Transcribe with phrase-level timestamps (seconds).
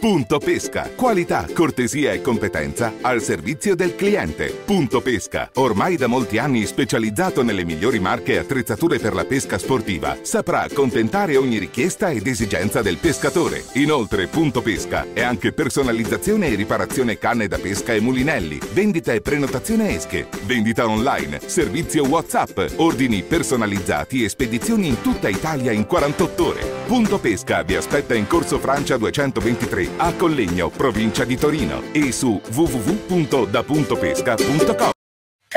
[0.00, 0.92] Punto Pesca.
[0.94, 4.46] Qualità, cortesia e competenza al servizio del cliente.
[4.64, 5.50] Punto Pesca.
[5.54, 10.62] Ormai da molti anni specializzato nelle migliori marche e attrezzature per la pesca sportiva, saprà
[10.62, 13.64] accontentare ogni richiesta ed esigenza del pescatore.
[13.72, 19.20] Inoltre, Punto Pesca è anche personalizzazione e riparazione canne da pesca e mulinelli, vendita e
[19.20, 26.46] prenotazione esche, vendita online, servizio WhatsApp, ordini personalizzati e spedizioni in tutta Italia in 48
[26.46, 26.76] ore.
[26.86, 32.40] Punto Pesca vi aspetta in Corso Francia 223 a Collegno, provincia di Torino e su
[32.52, 34.97] www.dapuntopesca.com.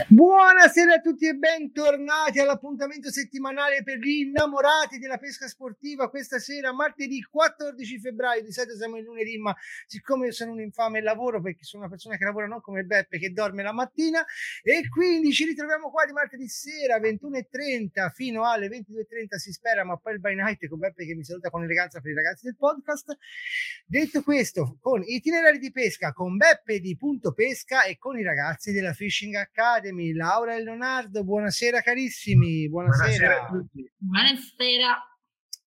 [0.07, 6.09] Buonasera a tutti e bentornati all'appuntamento settimanale per gli innamorati della pesca sportiva.
[6.09, 9.53] Questa sera, martedì 14 febbraio, di solito siamo in lunedì, ma
[9.87, 13.19] siccome io sono un infame lavoro perché sono una persona che lavora non come Beppe
[13.19, 14.23] che dorme la mattina
[14.63, 19.97] e quindi ci ritroviamo qua di martedì sera 21.30 fino alle 22.30 si spera, ma
[19.97, 22.55] poi il by night con Beppe che mi saluta con eleganza per i ragazzi del
[22.55, 23.17] podcast.
[23.85, 28.71] Detto questo, con itinerari di pesca con Beppe di Punto Pesca e con i ragazzi
[28.71, 33.07] della Fishing Academy Academy, Laura e Leonardo, buonasera carissimi, buonasera.
[33.07, 33.91] buonasera a tutti.
[33.97, 35.05] Buonasera.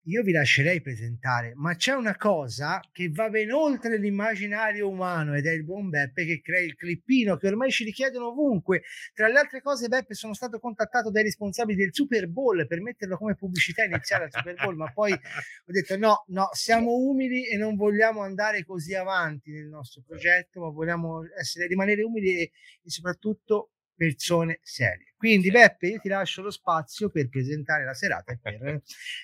[0.07, 5.47] Io vi lascerei presentare, ma c'è una cosa che va ben oltre l'immaginario umano ed
[5.47, 8.83] è il buon Beppe che crea il clippino che ormai ci richiedono ovunque.
[9.15, 13.17] Tra le altre cose, Beppe, sono stato contattato dai responsabili del Super Bowl per metterlo
[13.17, 17.57] come pubblicità iniziale al Super Bowl, ma poi ho detto no, no, siamo umili e
[17.57, 22.43] non vogliamo andare così avanti nel nostro progetto, ma vogliamo essere, rimanere umili e,
[22.83, 25.15] e soprattutto persone serie.
[25.17, 28.83] Quindi Beppe, io ti lascio lo spazio per presentare la serata e per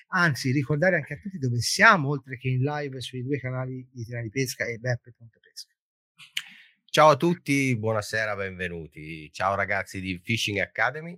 [0.09, 4.03] anzi ricordare anche a tutti dove siamo, oltre che in live sui due canali di
[4.03, 5.69] Tirani Pesca e Beppe.pesca.
[6.85, 9.31] Ciao a tutti, buonasera, benvenuti.
[9.31, 11.17] Ciao ragazzi di Fishing Academy.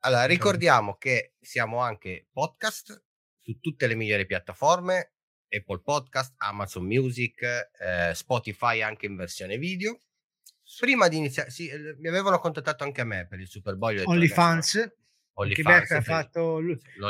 [0.00, 3.04] Allora, ricordiamo che siamo anche podcast
[3.38, 5.12] su tutte le migliori piattaforme,
[5.48, 10.00] Apple Podcast, Amazon Music, eh, Spotify anche in versione video
[10.78, 14.02] prima di iniziare, sì, mi avevano contattato anche a me per il Super Bowl.
[14.04, 14.92] OnlyFans.
[15.38, 16.60] Che Beppe ha fatto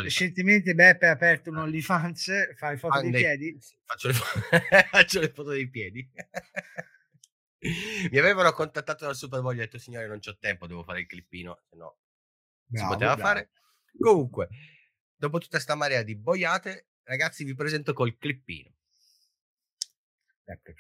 [0.03, 3.59] recentemente Beppe ha aperto un OnlyFans fa le foto ah, dei piedi.
[3.87, 4.15] faccio le,
[4.91, 6.07] faccio le foto dei piedi.
[8.11, 11.01] Mi avevano contattato dal Super Bowl e ho detto signore non c'ho tempo devo fare
[11.01, 11.97] il clippino se no
[12.71, 13.21] si poteva bravo.
[13.23, 13.51] fare
[13.99, 14.49] comunque
[15.17, 18.71] dopo tutta sta marea di boiate ragazzi vi presento col clippino.
[20.45, 20.75] Beppe,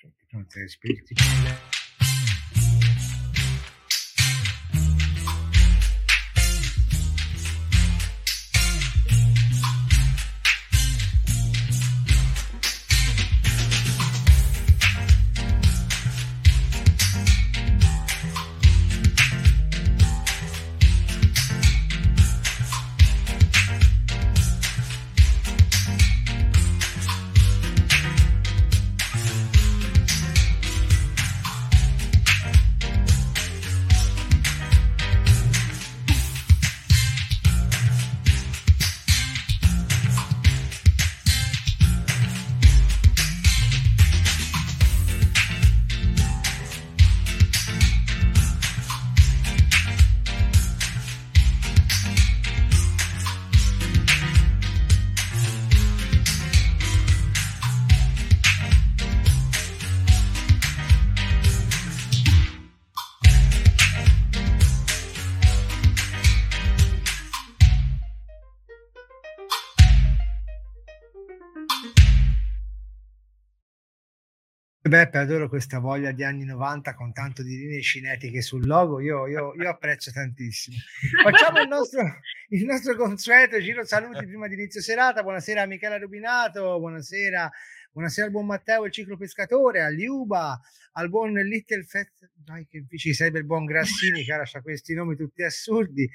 [75.18, 79.26] Beppe, adoro questa voglia di anni 90 con tanto di linee cinetiche sul logo, io,
[79.26, 80.76] io, io apprezzo tantissimo.
[81.22, 82.02] Facciamo il nostro,
[82.50, 85.22] il nostro consueto giro saluti prima di inizio serata.
[85.22, 87.50] Buonasera a Michela Rubinato, buonasera,
[87.98, 90.56] buonasera al buon Matteo, il ciclo pescatore, a Liuba,
[90.92, 95.16] al buon Little Fat, dai che ci sarebbe il buon Grassini, cara, ha questi nomi
[95.16, 96.08] tutti assurdi.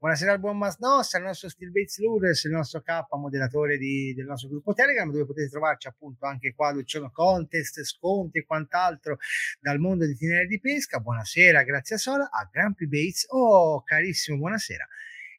[0.00, 4.26] Buonasera al buon Masnos, al nostro Steel Bates Lourdes, il nostro K, moderatore di, del
[4.26, 8.44] nostro gruppo Telegram, dove potete trovarci appunto anche qua dove ci sono contest, sconti e
[8.44, 9.18] quant'altro
[9.60, 10.98] dal mondo di tinere di pesca.
[10.98, 13.26] Buonasera, grazie a Sola, a Grumpy Bates.
[13.28, 14.84] Oh, carissimo, buonasera.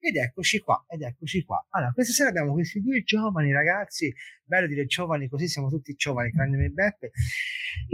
[0.02, 1.66] Ed eccoci qua, ed eccoci qua.
[1.72, 4.14] Allora, questa sera abbiamo questi due giovani ragazzi,
[4.46, 7.12] bello dire giovani così, siamo tutti giovani, tranne me e Beppe.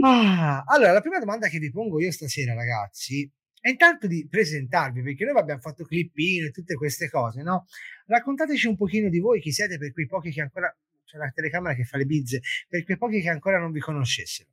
[0.04, 3.28] Ah, allora, la prima domanda che vi pongo io stasera, ragazzi,
[3.60, 7.66] e intanto di presentarvi, perché noi abbiamo fatto clippine e tutte queste cose, no?
[8.06, 10.72] Raccontateci un pochino di voi, chi siete per quei pochi che ancora,
[11.04, 14.48] c'è la telecamera che fa le bizze, per quei pochi che ancora non vi conoscessero.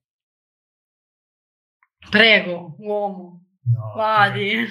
[2.10, 3.46] Prego, uomo.
[3.66, 4.58] No, Vadi.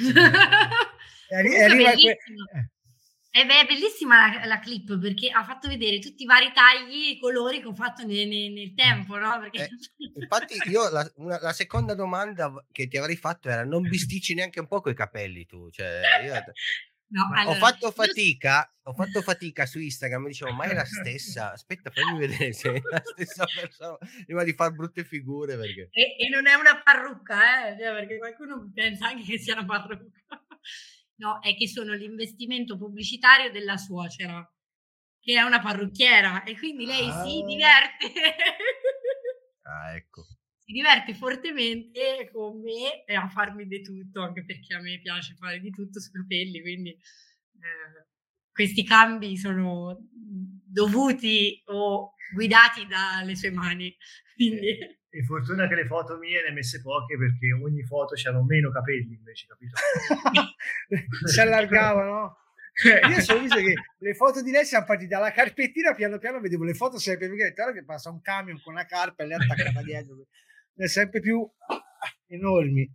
[1.32, 2.18] Arri- arriva que-
[3.32, 3.40] eh.
[3.40, 7.10] E beh, è bellissima la, la, clip perché ha fatto vedere tutti i vari tagli
[7.10, 9.38] e colori che ho fatto nel, nel, nel tempo, no?
[9.40, 9.64] Perché...
[9.64, 9.70] Eh,
[10.20, 14.60] infatti, io la, una, la, seconda domanda che ti avrei fatto era: non bisticci neanche
[14.60, 15.70] un po' i capelli tu?
[15.70, 16.34] Cioè, io...
[17.12, 18.90] No, allora, ho fatto fatica, io...
[18.90, 21.52] ho fatto fatica su Instagram, dicevo, ma è la stessa?
[21.52, 25.58] Aspetta, fammi vedere se è la stessa persona, prima di fare brutte figure.
[25.58, 25.90] Perché...
[25.92, 27.78] E, e non è una parrucca, eh?
[27.78, 30.08] Cioè, perché qualcuno pensa anche che sia una parrucca
[31.22, 34.44] no, è che sono l'investimento pubblicitario della suocera,
[35.20, 37.24] che è una parrucchiera, e quindi lei ah.
[37.24, 38.12] si diverte.
[39.62, 40.26] ah, ecco.
[40.58, 45.34] Si diverte fortemente con me e a farmi di tutto, anche perché a me piace
[45.34, 48.06] fare di tutto sui capelli, quindi eh,
[48.50, 53.94] questi cambi sono dovuti o guidati dalle sue mani.
[54.34, 55.00] Quindi...
[55.14, 59.14] E fortuna che le foto mie ne messe poche perché ogni foto c'erano meno capelli
[59.14, 59.76] invece, capito?
[61.28, 62.38] si allargavano.
[62.82, 66.40] Eh, io sono visto che le foto di lei siamo partiti dalla carpettina, piano piano
[66.40, 69.36] vedevo le foto sempre più grandi, che passa un camion con una carpa e lei
[69.36, 70.16] attaccata dietro,
[70.86, 71.46] sempre più
[72.28, 72.90] enormi.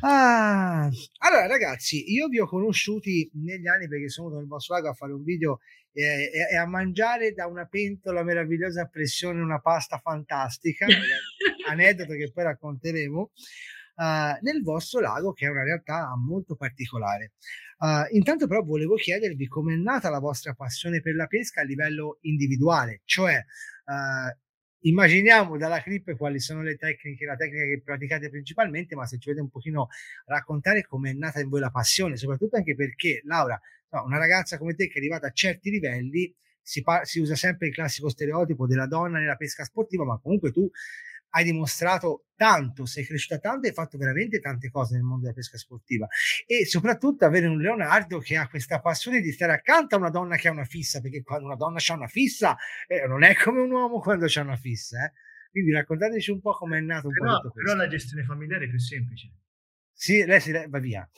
[0.00, 0.88] Ah,
[1.18, 5.12] allora ragazzi, io vi ho conosciuti negli anni perché sono venuto nel lago a fare
[5.12, 5.60] un video
[6.02, 10.86] e, e, a mangiare da una pentola meravigliosa a pressione una pasta fantastica,
[11.70, 17.32] aneddoto che poi racconteremo, uh, nel vostro lago che è una realtà molto particolare.
[17.78, 22.18] Uh, intanto però volevo chiedervi com'è nata la vostra passione per la pesca a livello
[22.22, 24.45] individuale, cioè uh,
[24.88, 29.26] immaginiamo dalla clip quali sono le tecniche, la tecnica che praticate principalmente, ma se ci
[29.26, 29.88] volete un pochino
[30.26, 33.60] raccontare come è nata in voi la passione, soprattutto anche perché Laura,
[33.90, 37.36] no, una ragazza come te che è arrivata a certi livelli, si, pa- si usa
[37.36, 40.68] sempre il classico stereotipo della donna nella pesca sportiva, ma comunque tu
[41.30, 45.34] hai dimostrato tanto, sei cresciuta tanto e hai fatto veramente tante cose nel mondo della
[45.34, 46.06] pesca sportiva
[46.46, 50.36] e soprattutto avere un Leonardo che ha questa passione di stare accanto a una donna
[50.36, 52.56] che ha una fissa, perché quando una donna ha una fissa
[52.86, 55.04] eh, non è come un uomo quando c'ha una fissa.
[55.04, 55.12] Eh.
[55.50, 58.68] Quindi raccontateci un po' come è nato un però, po' Però la gestione familiare è
[58.68, 59.30] più semplice.
[59.92, 61.08] Sì, lei si va via.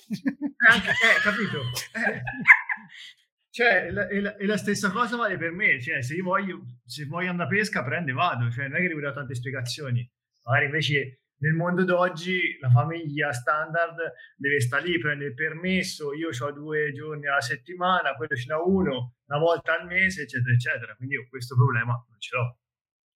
[0.69, 1.59] Anche, eh, capito?
[3.59, 7.31] Cioè, la, la, la, stessa cosa vale per me, cioè, se io voglio, se voglio
[7.31, 10.09] andare a pesca, prende e vado, cioè, non è che devo dare tante spiegazioni.
[10.45, 13.97] Magari invece nel mondo d'oggi la famiglia standard
[14.37, 18.63] deve stare lì, prende il permesso, io ho due giorni alla settimana, quello ce n'ha
[18.63, 20.95] uno, una volta al mese, eccetera, eccetera.
[20.95, 22.59] Quindi io questo problema non ce l'ho.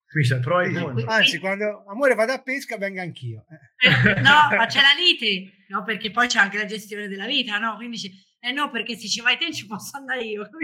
[0.04, 1.08] Qui c'è pro e contro.
[1.08, 3.44] Anzi, quando amore vado a pesca, vengo anch'io.
[3.78, 5.84] Eh, no, ma c'è la lite, no?
[5.84, 7.76] Perché poi c'è anche la gestione della vita, no?
[7.76, 7.96] Quindi
[8.44, 10.48] eh no, perché se ci vai te ci posso andare io.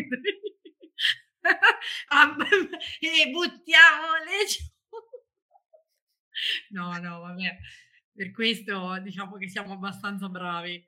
[3.00, 4.64] e buttiamole giù.
[6.70, 7.56] no, no, vabbè.
[8.12, 10.84] Per questo diciamo che siamo abbastanza bravi.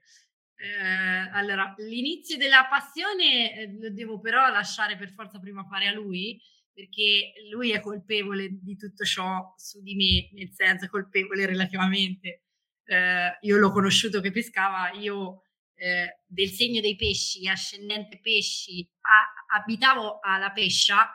[0.56, 5.92] Eh, allora, l'inizio della passione eh, lo devo però lasciare per forza prima fare a
[5.92, 6.40] lui,
[6.72, 12.46] perché lui è colpevole di tutto ciò su di me, nel senso colpevole relativamente.
[12.84, 15.44] Eh, io l'ho conosciuto che pescava, io
[15.80, 21.10] eh, del segno dei pesci, ascendente pesci, a, abitavo alla pescia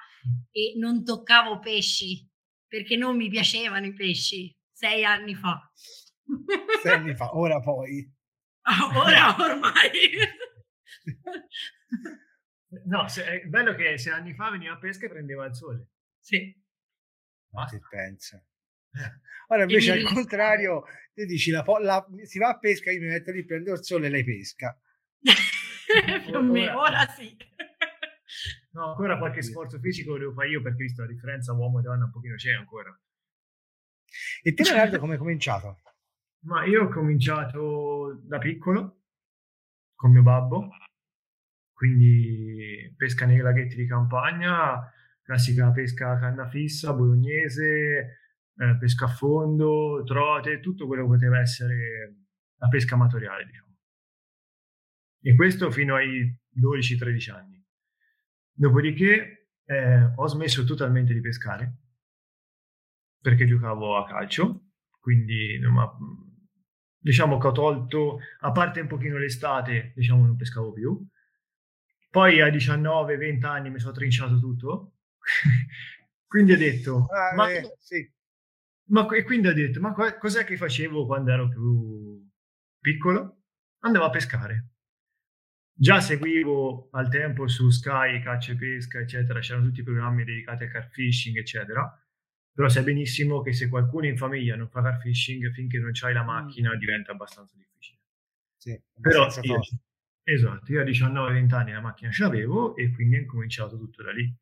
[0.50, 2.28] e non toccavo pesci
[2.68, 5.72] perché non mi piacevano i pesci sei anni fa.
[6.82, 8.12] sei anni fa, ora poi.
[8.68, 9.92] Ah, ora ormai.
[12.86, 15.90] no, se, è bello che sei anni fa veniva a pesca e prendeva il sole.
[16.20, 16.52] Sì.
[17.52, 18.44] Ma si pensa.
[19.48, 23.32] Ora invece al contrario, tu dici la, la, si va a pesca, io mi metto
[23.32, 24.78] lì, prendo il sole e lei pesca.
[26.32, 27.36] per me, ora sì.
[28.72, 31.84] No, ancora qualche sforzo fisico lo devo fare io perché visto la differenza uomo e
[31.84, 32.98] donna un pochino c'è ancora.
[34.42, 35.82] E te Leonardo come hai cominciato?
[36.42, 39.02] Ma io ho cominciato da piccolo
[39.96, 40.70] con mio babbo,
[41.74, 44.92] quindi pesca nei laghetti di campagna,
[45.24, 48.25] classica pesca a canna fissa, bolognese,
[48.58, 52.16] eh, pesca a fondo, trote, tutto quello che poteva essere
[52.58, 53.78] la pesca amatoriale, diciamo.
[55.22, 57.64] E questo fino ai 12-13 anni.
[58.52, 61.80] Dopodiché eh, ho smesso totalmente di pescare
[63.26, 64.68] perché giocavo a calcio,
[65.00, 65.60] quindi
[67.00, 71.04] diciamo che ho tolto, a parte un pochino l'estate, diciamo non pescavo più.
[72.12, 74.98] Poi a 19-20 anni mi sono trinciato tutto,
[76.28, 78.08] quindi ho detto, ah, ma, eh, sì.
[78.88, 82.24] Ma, e quindi ho detto, ma cos'è che facevo quando ero più
[82.80, 83.44] piccolo?
[83.80, 84.70] Andavo a pescare.
[85.78, 90.64] Già seguivo al tempo su Sky, caccia e pesca, eccetera, c'erano tutti i programmi dedicati
[90.64, 92.00] al car fishing, eccetera.
[92.54, 96.14] Però sai benissimo che se qualcuno in famiglia non fa car fishing, finché non c'hai
[96.14, 96.28] la mm.
[96.28, 98.00] macchina, diventa abbastanza difficile.
[98.58, 99.60] Sì, Però io,
[100.28, 104.12] Esatto, io a 19-20 anni la macchina ce l'avevo e quindi è incominciato tutto da
[104.12, 104.34] lì.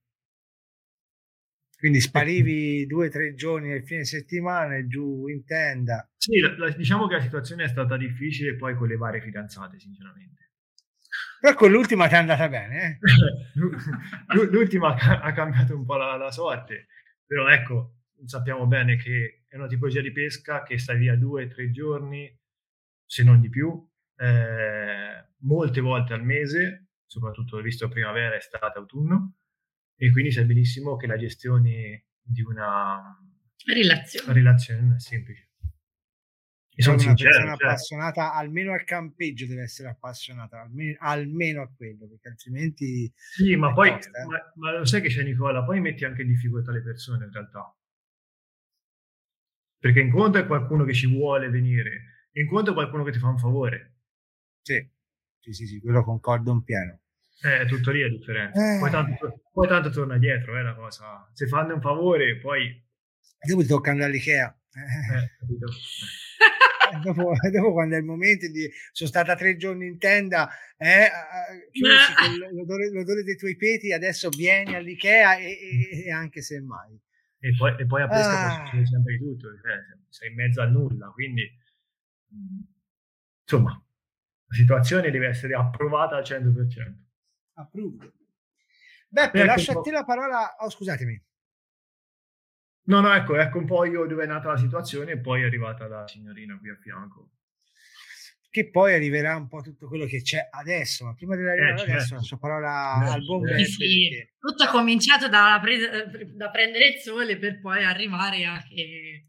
[1.83, 6.09] Quindi sparivi due o tre giorni nel fine settimana e giù in tenda.
[6.15, 9.77] Sì, la, la, diciamo che la situazione è stata difficile poi con le varie fidanzate,
[9.79, 10.51] sinceramente.
[11.41, 12.99] Però con l'ultima ti è andata bene.
[13.01, 14.39] Eh?
[14.49, 16.87] l'ultima ha cambiato un po' la, la, sorte,
[17.25, 21.47] però ecco, sappiamo bene che è una tipologia di pesca che stai via due o
[21.49, 22.33] tre giorni,
[23.05, 23.85] se non di più,
[24.19, 29.33] eh, molte volte al mese, soprattutto visto primavera, estate, autunno,
[29.95, 33.17] e quindi sai benissimo che la gestione di una
[33.65, 35.49] relazione, relazione non è semplice.
[36.75, 37.67] E sono una sincero, persona cioè.
[37.67, 43.71] appassionata almeno al campeggio deve essere appassionata almeno, almeno a quello perché altrimenti sì ma
[43.73, 44.25] poi tosta, eh.
[44.25, 47.31] ma, ma, lo sai che c'è Nicola poi metti anche in difficoltà le persone in
[47.31, 47.77] realtà
[49.77, 53.19] perché in conto è qualcuno che ci vuole venire in conto è qualcuno che ti
[53.19, 53.97] fa un favore
[54.63, 54.91] sì
[55.41, 57.02] sì sì, sì quello concordo in pieno
[57.43, 58.75] eh, è tutto lì la differenza.
[58.75, 58.79] Eh.
[58.79, 61.29] Poi, tanto, poi, tanto, torna dietro, eh, la cosa.
[61.33, 62.81] Se fanno un favore, poi...
[63.45, 64.57] Dopo ti tocca andare all'Ikea.
[64.73, 65.43] Eh,
[67.03, 71.09] dopo, dopo, quando è il momento di sono stata tre giorni in tenda eh,
[72.51, 76.99] l'odore, l'odore, dei tuoi peti adesso vieni all'Ikea e, e, e anche se mai
[77.39, 78.47] e poi, e poi a pesca ah.
[78.47, 79.73] può succedere sempre di tutto cioè,
[80.09, 81.49] sei in mezzo a nulla quindi
[83.41, 87.03] insomma la situazione deve essere approvata al 100%
[87.53, 88.11] approved.
[89.07, 90.55] Beppe, lascia a te la parola.
[90.59, 91.21] Oh, scusatemi.
[92.85, 95.45] No, no, ecco, ecco un po' io dove è nata la situazione e poi è
[95.45, 97.29] arrivata la signorina qui a fianco.
[98.49, 101.77] Che poi arriverà un po' tutto quello che c'è adesso, ma prima di arrivare eh,
[101.77, 101.91] certo.
[101.91, 103.63] adesso la sua parola eh, al buon certo.
[103.63, 104.33] sì, perché...
[104.37, 109.27] Tutto è cominciato da, pre- da, prendere il sole per poi arrivare a, che...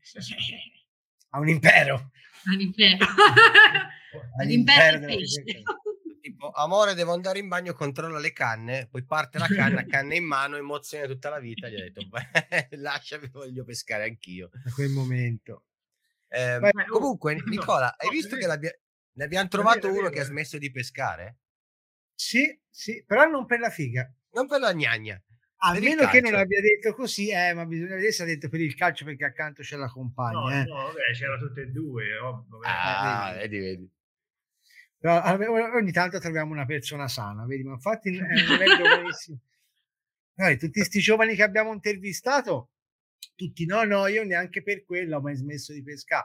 [1.30, 2.10] a un impero.
[2.52, 3.06] All'impero.
[4.38, 5.42] All'impero del pesce
[6.24, 10.24] tipo amore devo andare in bagno controlla le canne poi parte la canna canna in
[10.24, 12.00] mano emozione tutta la vita gli ho detto
[12.80, 15.64] lasciami voglio pescare anch'io a quel momento
[16.28, 20.70] eh, Beh, comunque Nicola hai visto che ne abbiamo trovato uno che ha smesso di
[20.70, 21.36] pescare
[22.14, 25.22] sì sì però non per la figa non per la gnagna
[25.66, 28.74] Almeno che non abbia detto così, eh, ma bisogna vedere se ha detto per il
[28.74, 30.38] calcio perché accanto c'è la compagna.
[30.38, 30.64] No, eh.
[30.64, 32.18] no vabbè, c'era tutte e due.
[32.18, 33.93] Oh, ah, vedi, vedi.
[35.08, 37.64] Ogni tanto troviamo una persona sana, vedi?
[37.64, 39.38] Ma infatti è giovanissimo.
[40.36, 42.70] Noi, tutti questi giovani che abbiamo intervistato,
[43.36, 46.24] tutti no, no, io neanche per quello ho mai smesso di pescare.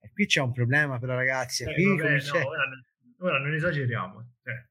[0.00, 1.64] E qui c'è un problema però ragazzi.
[1.64, 2.62] Eh, qui vabbè, no, ora,
[3.18, 4.32] ora, non esageriamo.
[4.44, 4.68] Eh.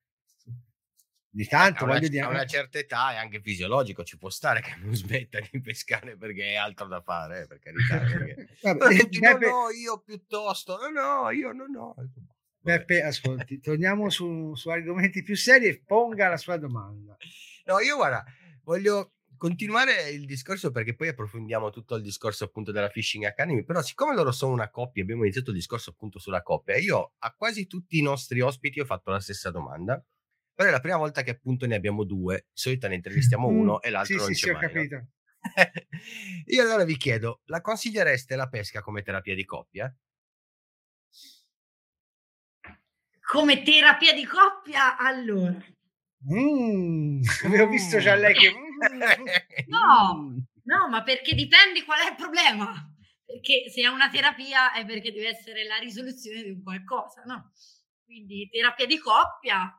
[1.32, 2.22] Di tanto, a una, dire...
[2.22, 6.18] a una certa età è anche fisiologico, ci può stare che non smetta di pescare
[6.18, 8.00] perché è altro da fare, eh, per carità.
[8.00, 8.48] Perché...
[8.64, 11.96] Vabbè, tutti, no, no, io piuttosto, no, no, io no, no.
[12.62, 17.16] Beppe, ascolti, torniamo su, su, argomenti più seri e ponga la sua domanda.
[17.66, 18.24] No, io guarda,
[18.64, 23.82] voglio continuare il discorso perché poi approfondiamo tutto il discorso appunto della Fishing Academy, però
[23.82, 27.66] siccome loro sono una coppia, abbiamo iniziato il discorso appunto sulla coppia, io a quasi
[27.66, 30.04] tutti i nostri ospiti ho fatto la stessa domanda,
[30.54, 33.58] però è la prima volta che appunto ne abbiamo due, di solito ne intervistiamo mm,
[33.58, 34.66] uno e l'altro sì, non sì, c'è sì, mai.
[34.66, 34.96] Ho capito.
[34.96, 35.08] No?
[36.46, 39.96] io allora vi chiedo, la consigliereste la pesca come terapia di coppia?
[43.30, 45.64] Come terapia di coppia, allora.
[46.34, 48.52] Mm, avevo visto già lei che...
[49.68, 52.74] no, no, ma perché dipende qual è il problema.
[53.24, 57.52] Perché se è una terapia è perché deve essere la risoluzione di un qualcosa, no?
[58.04, 59.76] Quindi terapia di coppia,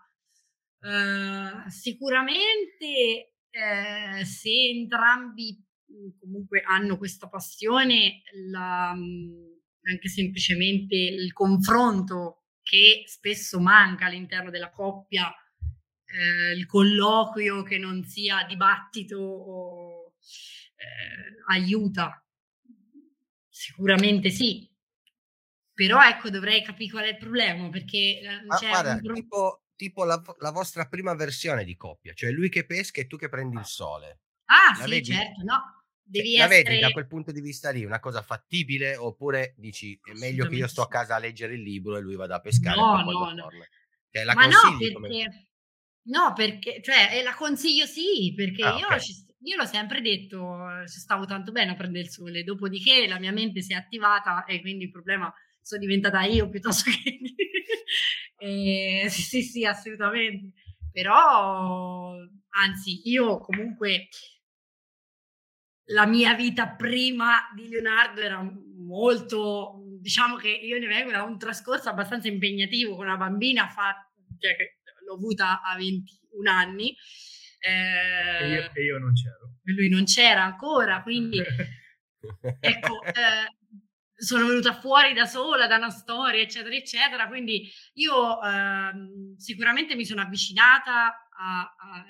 [0.83, 5.61] eh, sicuramente eh, se entrambi
[6.21, 12.39] comunque hanno questa passione, la, anche semplicemente il confronto
[12.70, 15.28] che spesso manca all'interno della coppia,
[16.04, 20.12] eh, il colloquio che non sia dibattito o
[20.76, 22.24] eh, aiuta.
[23.48, 24.70] Sicuramente sì,
[25.74, 29.14] però ecco dovrei capire qual è il problema perché eh, Ma guarda, un...
[29.14, 33.16] tipo, tipo la, la, vostra prima versione di coppia, cioè lui che pesca e tu
[33.16, 34.20] che prendi il sole.
[34.44, 35.12] Ah la sì, vedi?
[35.12, 35.79] certo, no
[36.11, 36.62] devi la essere...
[36.62, 40.57] vedi da quel punto di vista lì una cosa fattibile oppure dici è meglio che
[40.57, 43.33] io sto a casa a leggere il libro e lui vada a pescare no, no,
[43.33, 43.49] no.
[44.11, 45.49] Cioè, la Ma no perché, come...
[46.02, 49.00] no perché cioè la consiglio sì perché ah, io, okay.
[49.00, 49.12] ci,
[49.43, 53.33] io l'ho sempre detto ci stavo tanto bene a prendere il sole dopodiché la mia
[53.33, 57.21] mente si è attivata e quindi il problema sono diventata io piuttosto che
[58.38, 60.55] eh, sì sì sì assolutamente
[60.90, 62.17] però
[62.49, 64.09] anzi io comunque
[65.92, 68.42] la mia vita prima di Leonardo era
[68.76, 74.09] molto, diciamo che io ne vengo da un trascorso abbastanza impegnativo con una bambina, fa,
[74.38, 74.56] cioè,
[75.06, 76.97] l'ho avuta a 21 anni.
[77.61, 79.59] Eh, e, io, e, io, non c'ero.
[79.64, 81.38] Lui non c'era ancora, quindi
[82.61, 83.59] ecco, eh,
[84.14, 87.26] sono venuta fuori da sola da una storia, eccetera, eccetera.
[87.26, 88.92] Quindi io eh,
[89.37, 92.04] sicuramente mi sono avvicinata a, a,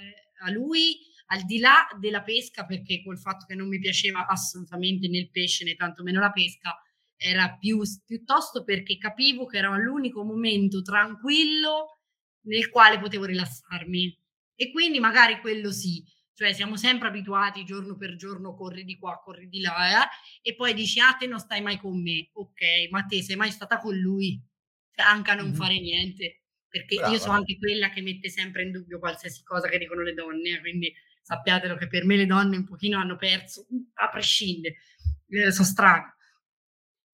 [0.45, 0.99] a, lui
[1.33, 5.31] al di là della pesca, perché col fatto che non mi piaceva assolutamente né il
[5.31, 6.77] pesce né tantomeno la pesca,
[7.17, 11.99] era più, piuttosto perché capivo che era l'unico momento tranquillo
[12.47, 14.19] nel quale potevo rilassarmi.
[14.57, 16.03] E quindi magari quello sì,
[16.35, 20.09] cioè siamo sempre abituati giorno per giorno, corri di qua, corri di là, eh?
[20.43, 23.51] e poi dici, ah, te non stai mai con me, ok, ma te sei mai
[23.51, 24.43] stata con lui?
[24.95, 25.55] Cioè, anche a non mm-hmm.
[25.55, 27.13] fare niente, perché Brava.
[27.13, 30.61] io sono anche quella che mette sempre in dubbio qualsiasi cosa che dicono le donne,
[30.61, 30.93] quindi
[31.31, 34.77] sappiatelo che per me le donne un pochino hanno perso, a prescindere,
[35.29, 36.17] eh, sono strane.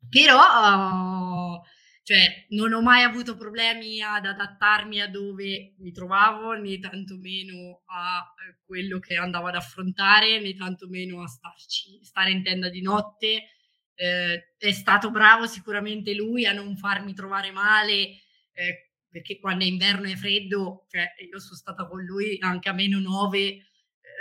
[0.09, 1.61] Però...
[2.07, 8.33] Cioè, non ho mai avuto problemi ad adattarmi a dove mi trovavo, né tantomeno a
[8.65, 13.49] quello che andavo ad affrontare, né tantomeno a starci, stare in tenda di notte.
[13.97, 18.21] Eh, è stato bravo sicuramente lui a non farmi trovare male,
[18.53, 22.73] eh, perché quando è inverno e freddo, cioè, io sono stata con lui anche a
[22.73, 23.67] meno 9 eh,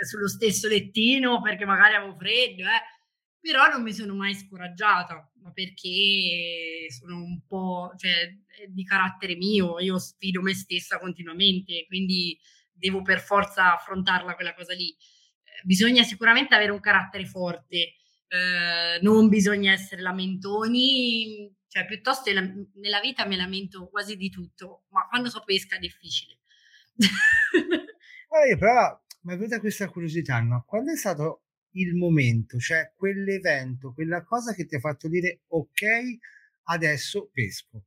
[0.04, 2.94] sullo stesso lettino perché magari avevo freddo, eh
[3.46, 8.36] però non mi sono mai scoraggiata, ma perché sono un po' cioè,
[8.68, 12.36] di carattere mio, io sfido me stessa continuamente, quindi
[12.72, 14.90] devo per forza affrontarla quella cosa lì.
[14.90, 17.94] Eh, bisogna sicuramente avere un carattere forte,
[18.26, 24.86] eh, non bisogna essere lamentoni, cioè piuttosto la, nella vita mi lamento quasi di tutto,
[24.88, 26.40] ma quando so pesca è difficile.
[26.98, 30.62] eh, però mi è venuta questa curiosità, no?
[30.64, 31.42] Quando è stato
[31.72, 35.82] il momento, cioè quell'evento, quella cosa che ti ha fatto dire ok,
[36.64, 37.84] adesso pesco.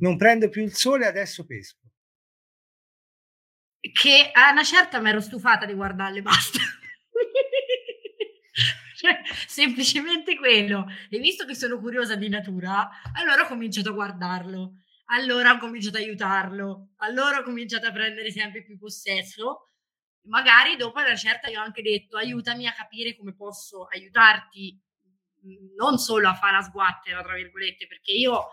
[0.00, 1.86] Non prendo più il sole, adesso pesco.
[3.80, 6.58] Che a una certa mi ero stufata di guardarle, basta.
[8.96, 10.86] cioè, semplicemente quello.
[11.08, 14.82] E visto che sono curiosa di natura, allora ho cominciato a guardarlo.
[15.10, 16.90] Allora ho cominciato a aiutarlo.
[16.96, 19.62] Allora ho cominciato a prendere sempre più possesso
[20.28, 24.78] magari dopo una certa io ho anche detto aiutami a capire come posso aiutarti
[25.42, 28.48] mhmm, non solo a fare la sguattera tra virgolette perché io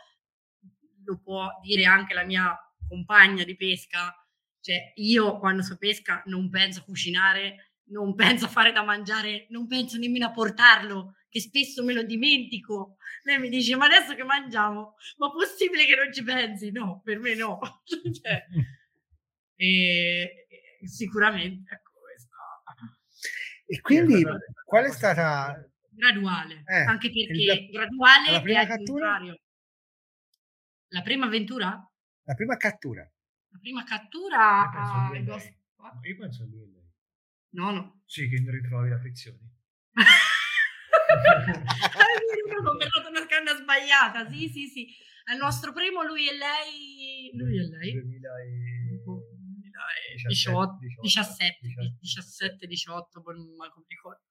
[1.05, 4.13] lo può dire anche la mia compagna di pesca
[4.61, 9.47] cioè io quando so pesca non penso a cucinare non penso a fare da mangiare
[9.49, 14.15] non penso nemmeno a portarlo che spesso me lo dimentico lei mi dice ma adesso
[14.15, 18.45] che mangiamo ma possibile che non ci pensi no per me no cioè,
[19.55, 20.47] e,
[20.83, 22.35] sicuramente ecco questo.
[23.65, 24.23] E quindi
[24.65, 25.55] qual è stata
[25.89, 29.19] graduale, eh, anche perché il, graduale la prima cattura?
[30.89, 31.91] La prima avventura?
[32.23, 33.01] La prima cattura.
[33.01, 35.09] La prima cattura a...
[36.03, 36.84] Io penso a lui.
[37.55, 38.01] No, no.
[38.05, 39.39] Sì, che ritrovi la frizione.
[42.57, 44.87] ho comprato una canna sbagliata, sì, sì, sì.
[45.31, 47.31] Al nostro primo lui e lei...
[47.33, 47.91] Lui e lei?
[47.93, 48.99] 2000 e...
[50.27, 51.59] 18, 17,
[51.99, 54.21] 17, 18, poi non mi ricordo.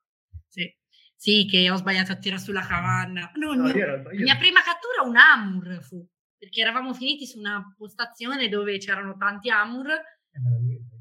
[0.49, 0.73] Sì.
[1.15, 3.31] sì, che ho sbagliato a tirare sulla cavanna.
[3.35, 6.07] No, no, mio, la mia prima cattura un Amur fu,
[6.37, 9.91] perché eravamo finiti su una postazione dove c'erano tanti Amur.
[9.91, 10.03] Eh,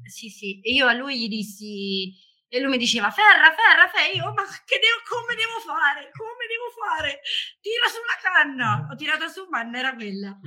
[0.06, 2.12] sì, sì, e io a lui gli dissi,
[2.48, 6.10] e lui mi diceva ferra, ferra, ferra, io ma che devo, come devo fare?
[6.12, 7.20] Come devo fare?
[7.60, 8.88] Tira sulla canna.
[8.90, 10.38] Ho tirato su, ma non era quella.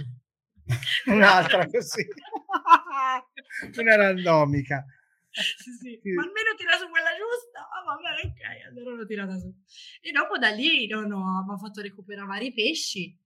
[1.08, 2.06] un'altra così,
[3.78, 4.86] una randomica.
[5.30, 6.00] Sì, sì.
[6.02, 6.12] sì.
[6.12, 7.68] Ma almeno tira su quella giusta.
[7.68, 9.54] Oh, va bene, ok, allora l'ho tirata su.
[10.02, 13.18] E dopo da lì no, no, mi ha fatto recuperare vari pesci,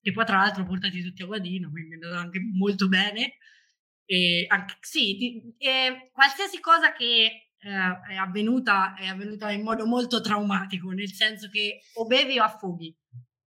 [0.00, 3.36] che poi tra l'altro portati tutti a Guadino, quindi è andato anche molto bene.
[4.12, 9.86] E anche, sì, ti, e qualsiasi cosa che eh, è avvenuta è avvenuta in modo
[9.86, 12.94] molto traumatico, nel senso che o bevi o affoghi.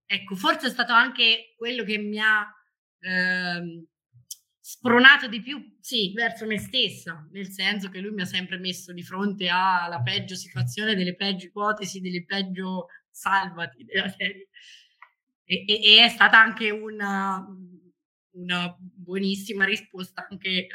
[0.08, 2.52] Ecco, forse è stato anche quello che mi ha
[3.00, 3.86] ehm,
[4.60, 8.92] spronato di più, sì, verso me stessa, nel senso che lui mi ha sempre messo
[8.92, 14.48] di fronte alla peggio situazione, delle peggio ipotesi, delle peggio salvati della serie.
[15.44, 17.46] E, e, e è stata anche una,
[18.36, 20.70] una buonissima risposta anche eh,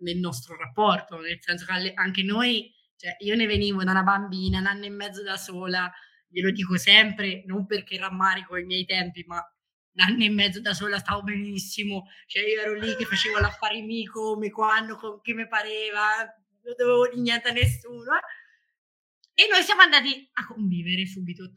[0.00, 4.58] nel nostro rapporto, nel senso che anche noi, cioè io ne venivo da una bambina,
[4.58, 5.90] un anno e mezzo da sola,
[6.28, 10.74] glielo dico sempre, non perché rammarico i miei tempi, ma un anno e mezzo da
[10.74, 15.32] sola stavo benissimo, cioè io ero lì che facevo l'affari mio come, quando, con chi
[15.32, 16.18] mi pareva,
[16.62, 18.14] non dovevo dire niente a nessuno.
[18.14, 19.42] Eh.
[19.42, 21.50] E noi siamo andati a convivere subito.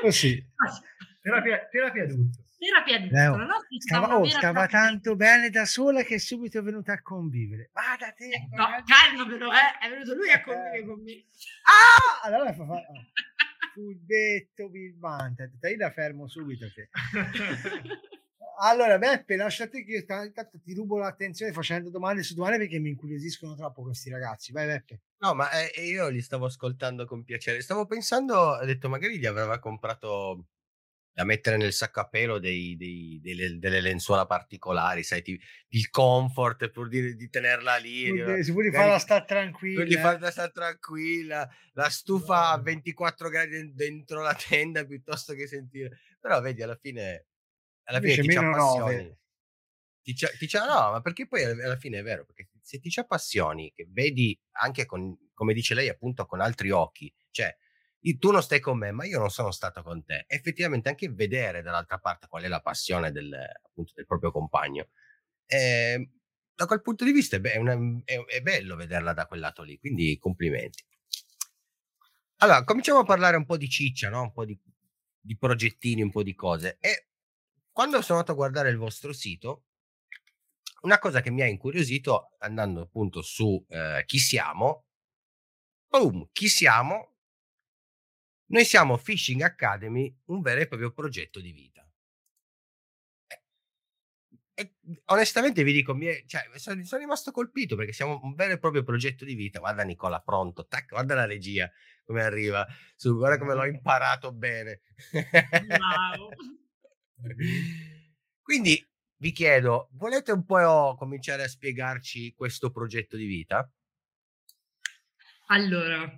[0.00, 0.44] Così.
[1.22, 2.45] terapia, terapia adulto.
[2.58, 3.36] Terapia di Leo.
[3.36, 4.66] La una oh, terapia.
[4.66, 7.70] tanto bene da sola che subito è venuta a convivere.
[7.72, 8.26] Ma da te.
[8.26, 11.24] Eh, No, calma però, eh, è venuto lui a convivere con me.
[11.64, 12.26] Ah!
[12.26, 12.82] Allora fa, fa,
[13.74, 15.42] furbetto birbante.
[15.42, 16.66] Ha detto, Io la fermo subito.
[16.72, 16.88] Te.
[18.58, 22.88] Allora, Beppe, lasciate che io intanto ti rubo l'attenzione facendo domande su domande perché mi
[22.88, 24.50] incuriosiscono troppo questi ragazzi.
[24.52, 25.00] Vai, Beppe.
[25.18, 27.60] No, ma eh, io li stavo ascoltando con piacere.
[27.60, 30.46] Stavo pensando, ho detto, magari gli aveva comprato
[31.16, 35.88] da mettere nel sacco a pelo dei- dei- delle, delle lenzuola particolari, sai, ti- il
[35.88, 38.06] comfort pur di, di tenerla lì.
[38.10, 39.76] Pur di- Si può farla stare tranquilla.
[39.76, 39.98] Quindi eh.
[40.02, 46.00] farla stare tranquilla, la stufa a 24 gradi den- dentro la tenda piuttosto che sentire.
[46.20, 47.28] Però vedi, alla fine,
[47.84, 48.94] alla fine Invece ti appassioni.
[48.96, 49.18] nove.
[50.02, 53.72] Ti ci- no, ma perché poi alla fine è vero, perché se ti ci appassioni,
[53.74, 57.56] che vedi anche con, come dice lei, appunto con altri occhi, cioè
[58.18, 60.24] tu non stai con me, ma io non sono stato con te.
[60.28, 63.32] Effettivamente anche vedere dall'altra parte qual è la passione del,
[63.64, 64.88] appunto, del proprio compagno.
[65.48, 66.10] eh,
[66.54, 69.40] da quel punto di vista è, be- è una- è- è bello vederla da quel
[69.40, 70.82] lato lì, quindi complimenti.
[72.38, 74.22] Allora, cominciamo a parlare un po' di ciccia, no?
[74.22, 74.58] un po' di,
[75.20, 76.76] di progettini, un po' di cose.
[76.80, 77.08] E
[77.72, 79.64] quando sono andato a guardare il vostro sito,
[80.82, 84.84] una cosa che mi ha incuriosito, andando appunto su eh, chi siamo,
[85.90, 87.15] boom, chi siamo?
[88.48, 91.88] Noi siamo Fishing Academy, un vero e proprio progetto di vita.
[93.28, 93.42] E-
[94.54, 94.74] e
[95.06, 98.58] onestamente vi dico, mi è- cioè, sono, sono rimasto colpito perché siamo un vero e
[98.58, 99.58] proprio progetto di vita.
[99.58, 101.70] Guarda Nicola, pronto, tac, guarda la regia
[102.04, 104.80] come arriva, su, guarda come l'ho imparato bene.
[105.12, 106.30] Wow.
[108.40, 113.68] Quindi vi chiedo, volete un po' cominciare a spiegarci questo progetto di vita?
[115.48, 116.08] Allora,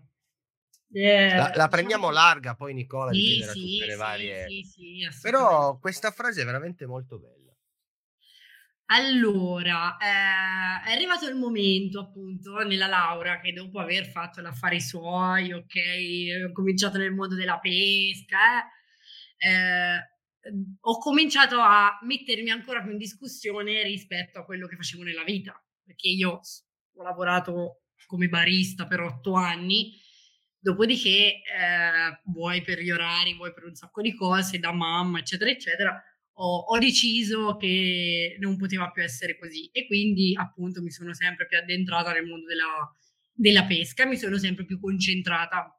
[0.92, 4.46] eh, La, la diciamo prendiamo larga, poi Nicola Sì, chiederà sì, tutte le varie...
[4.64, 5.09] sì.
[5.22, 7.37] Però questa frase è veramente molto bella.
[8.90, 15.53] Allora, eh, è arrivato il momento appunto nella laurea che dopo aver fatto l'affari suoi,
[15.53, 15.74] ok,
[16.48, 18.66] ho cominciato nel mondo della pesca,
[19.37, 19.96] eh,
[20.40, 25.22] eh, ho cominciato a mettermi ancora più in discussione rispetto a quello che facevo nella
[25.24, 30.01] vita, perché io ho lavorato come barista per otto anni,
[30.68, 35.50] dopodiché eh, vuoi per gli orari, vuoi per un sacco di cose, da mamma, eccetera,
[35.50, 36.02] eccetera,
[36.35, 39.70] ho, ho deciso che non poteva più essere così.
[39.72, 42.94] E quindi appunto mi sono sempre più addentrata nel mondo della,
[43.33, 45.74] della pesca, mi sono sempre più concentrata.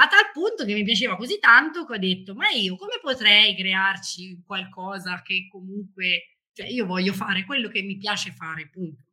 [0.00, 3.56] A tal punto che mi piaceva così tanto che ho detto ma io come potrei
[3.56, 9.07] crearci qualcosa che comunque cioè io voglio fare quello che mi piace fare punto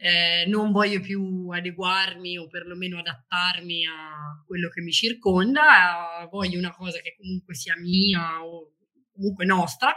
[0.00, 6.72] Eh, non voglio più adeguarmi o perlomeno adattarmi a quello che mi circonda voglio una
[6.72, 8.74] cosa che comunque sia mia o
[9.12, 9.96] comunque nostra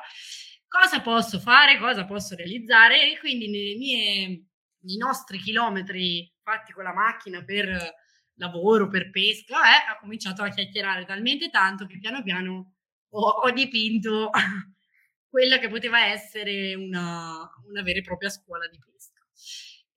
[0.68, 4.46] cosa posso fare cosa posso realizzare e quindi nelle mie
[4.82, 7.94] nei nostri chilometri fatti con la macchina per
[8.36, 12.74] lavoro, per pesca, eh, ho cominciato a chiacchierare talmente tanto che piano piano
[13.10, 14.30] ho, ho dipinto
[15.30, 19.22] quella che poteva essere una, una vera e propria scuola di pesca.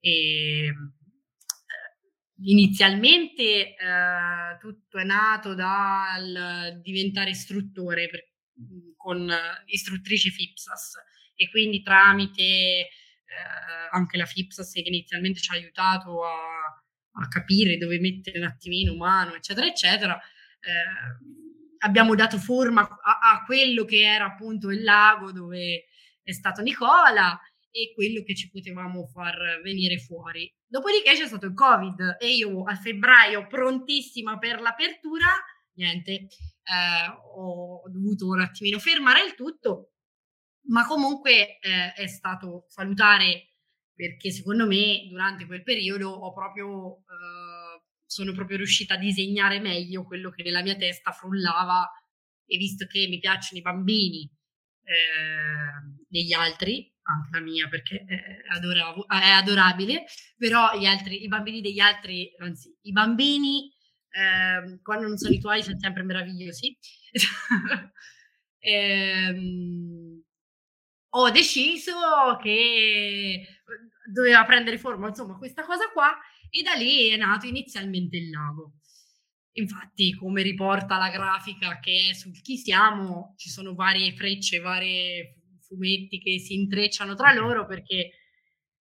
[0.05, 0.73] E, eh,
[2.43, 8.19] inizialmente eh, tutto è nato dal diventare istruttore per,
[8.95, 9.27] con
[9.65, 10.97] istruttrici FIPSAS
[11.33, 12.87] e quindi tramite eh,
[13.91, 16.33] anche la FIPSAS che inizialmente ci ha aiutato a,
[17.23, 20.15] a capire dove mettere un attimino mano, eccetera, eccetera,
[20.59, 25.85] eh, abbiamo dato forma a, a, quello che era appunto il lago dove
[26.21, 27.39] è stato Nicola
[27.75, 30.49] e quello che ci potevamo far venire fuori.
[30.65, 35.27] Dopodiché c'è stato il Covid e io a febbraio, prontissima per l'apertura,
[35.73, 36.27] niente, eh,
[37.35, 39.91] ho dovuto un attimino fermare il tutto,
[40.69, 43.55] ma comunque eh, è stato salutare
[43.93, 50.05] perché secondo me durante quel periodo ho proprio, eh, sono proprio riuscita a disegnare meglio
[50.05, 51.91] quello che nella mia testa frullava
[52.45, 54.21] e visto che mi piacciono i bambini
[54.83, 60.05] eh, degli altri, anche la mia perché è, adoravo, è adorabile,
[60.37, 63.71] però altri, i bambini degli altri, anzi i bambini
[64.09, 66.77] eh, quando non sono i tuoi sono sempre meravigliosi.
[68.59, 70.21] ehm,
[71.09, 73.47] ho deciso che
[74.11, 76.17] doveva prendere forma, insomma, questa cosa qua,
[76.49, 78.73] e da lì è nato inizialmente il lago.
[79.57, 85.43] Infatti, come riporta la grafica che è sul chi siamo, ci sono varie frecce, vari
[85.65, 88.11] fumetti che si intrecciano tra loro perché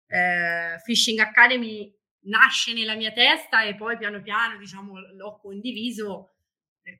[0.06, 1.92] eh, Fishing Academy
[2.26, 6.30] nasce nella mia testa e poi piano piano, diciamo, l'ho condiviso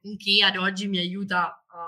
[0.01, 1.79] con chi ad oggi mi aiuta a,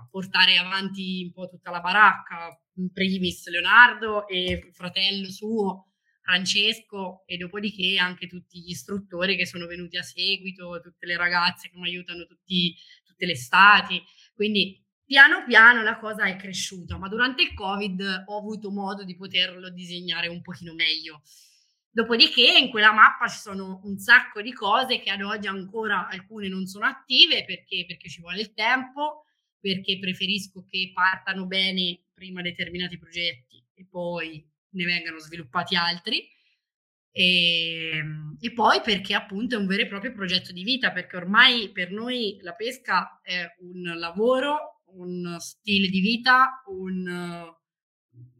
[0.00, 5.88] a portare avanti un po' tutta la baracca, in primis Leonardo e fratello suo
[6.20, 11.70] Francesco e dopodiché anche tutti gli istruttori che sono venuti a seguito, tutte le ragazze
[11.70, 14.02] che mi aiutano tutti, tutte le stati.
[14.34, 19.16] Quindi piano piano la cosa è cresciuta, ma durante il Covid ho avuto modo di
[19.16, 21.22] poterlo disegnare un pochino meglio.
[21.90, 26.48] Dopodiché in quella mappa ci sono un sacco di cose che ad oggi ancora alcune
[26.48, 29.24] non sono attive perché, perché ci vuole il tempo,
[29.58, 36.28] perché preferisco che partano bene prima determinati progetti e poi ne vengano sviluppati altri.
[37.10, 41.16] E, ehm, e, poi perché appunto è un vero e proprio progetto di vita, perché
[41.16, 47.06] ormai per noi la pesca è un lavoro, un stile di vita, un,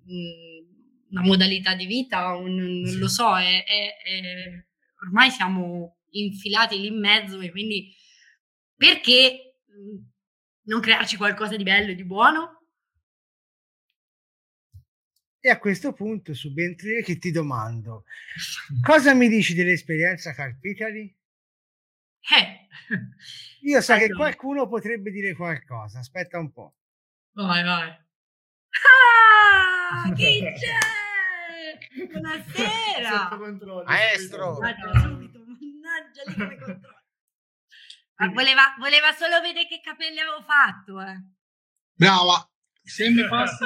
[0.07, 0.67] un,
[1.11, 4.67] una modalità di vita, un, non lo so, è, è, è,
[5.05, 7.95] ormai siamo infilati lì in mezzo e quindi
[8.75, 9.61] perché
[10.63, 12.57] non crearci qualcosa di bello e di buono?
[15.41, 18.05] E a questo punto subentri che ti domando,
[18.83, 21.18] cosa mi dici dell'esperienza Carpitali?
[22.21, 22.67] Eh.
[23.63, 24.07] Io so allora.
[24.07, 26.75] che qualcuno potrebbe dire qualcosa, aspetta un po'.
[27.33, 28.07] Vai, vai.
[29.91, 31.99] Ah, chi c'è?
[32.11, 33.37] Buonasera.
[33.85, 34.59] Maestro.
[34.59, 36.97] Mannaggia lì come controllo.
[38.17, 41.23] Ma voleva, voleva solo vedere che capelli avevo fatto, eh.
[41.95, 42.51] Brava.
[42.83, 43.65] Se mi passi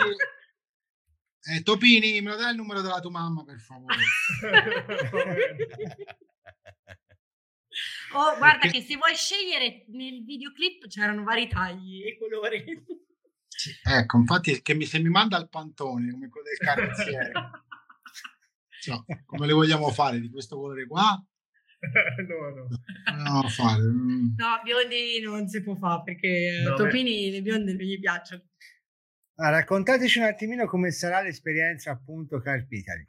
[1.44, 3.96] eh, Topini, me lo dai il numero della tua mamma, per favore.
[8.14, 12.84] oh, guarda che se vuoi scegliere nel videoclip c'erano vari tagli e colori.
[13.48, 17.32] Sì, ecco, infatti che mi, se mi manda il pantone come quello del carrozziere,
[18.80, 21.22] cioè, come le vogliamo fare di questo colore qua?
[22.28, 23.40] no, no.
[23.40, 23.82] No, fare.
[23.82, 24.34] Mm.
[24.36, 28.42] no, biondi non si può fare perché no, Topini le bionde non gli piacciono.
[29.36, 33.06] Ah, raccontateci un attimino come sarà l'esperienza appunto Carpitali.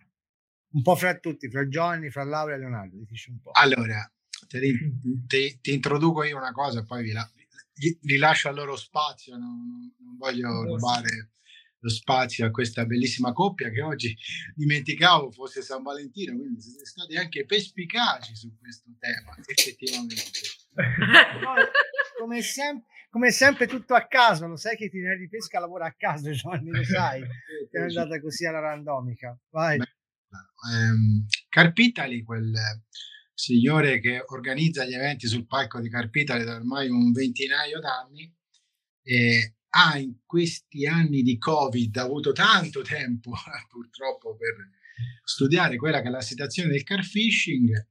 [0.73, 2.97] Un po' fra tutti, fra Giovanni, fra Laura e Leonardo.
[3.07, 3.51] Dici un po'.
[3.53, 4.11] Allora,
[4.47, 7.29] ti, ti, introduco io una cosa e poi vi, la,
[7.75, 9.37] vi, vi, lascio al loro spazio.
[9.37, 11.33] Non, non voglio rubare
[11.83, 14.15] lo spazio a questa bellissima coppia che oggi
[14.55, 20.21] dimenticavo fosse San Valentino, quindi siete stati anche perspicaci su questo tema, effettivamente.
[22.17, 25.95] come, sempre, come sempre tutto a caso, lo sai che ti di pesca lavora a
[25.97, 27.21] caso, Giovanni, lo sai,
[27.69, 29.37] è andata così alla randomica.
[29.49, 29.77] Vai.
[29.77, 29.85] Beh,
[30.73, 32.51] ehm, Carpitali, quel
[33.43, 38.33] signore che organizza gli eventi sul palco di Carpitali da ormai un ventinaio d'anni,
[39.03, 43.31] eh, ha in questi anni di Covid avuto tanto tempo
[43.69, 44.69] purtroppo per
[45.25, 47.87] studiare quella che è la situazione del car fishing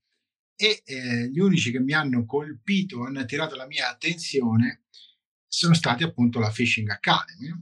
[0.57, 4.85] e eh, gli unici che mi hanno colpito, hanno attirato la mia attenzione
[5.47, 7.53] sono stati appunto la Fishing Academy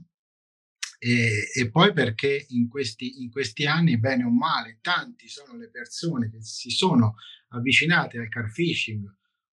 [1.03, 5.71] e, e poi perché in questi, in questi anni, bene o male, tanti sono le
[5.71, 7.15] persone che si sono
[7.49, 9.11] avvicinate al car fishing,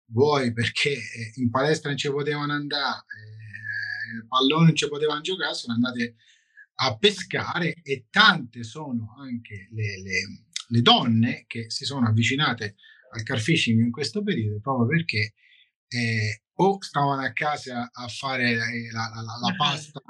[0.06, 5.54] vuoi perché eh, in palestra non ci potevano andare, eh, pallone non ci potevano giocare,
[5.54, 6.16] sono andate
[6.76, 12.76] a pescare e tante sono anche le, le, le donne che si sono avvicinate
[13.12, 15.34] al car fishing in questo periodo proprio perché
[15.90, 20.02] eh, o stavano a casa a fare eh, la, la, la, la pasta,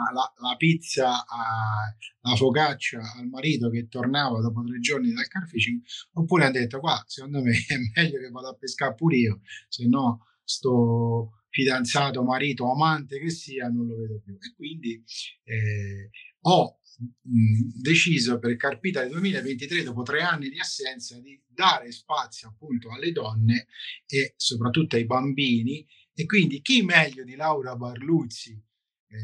[0.42, 5.82] la, pizza, a, la focaccia al marito che tornava dopo tre giorni dal car fishing,
[6.14, 9.88] oppure hanno detto qua secondo me è meglio che vado a pescare pure io, se
[9.88, 14.34] no sto fidanzato, marito, amante che sia, non lo vedo più.
[14.34, 15.04] E quindi
[15.44, 16.10] eh,
[16.42, 16.80] ho
[17.26, 23.12] deciso per Carpita del 2023, dopo tre anni di assenza, di dare spazio appunto alle
[23.12, 23.68] donne
[24.08, 25.86] e soprattutto ai bambini.
[26.16, 29.18] E quindi chi meglio di Laura Barluzzi eh,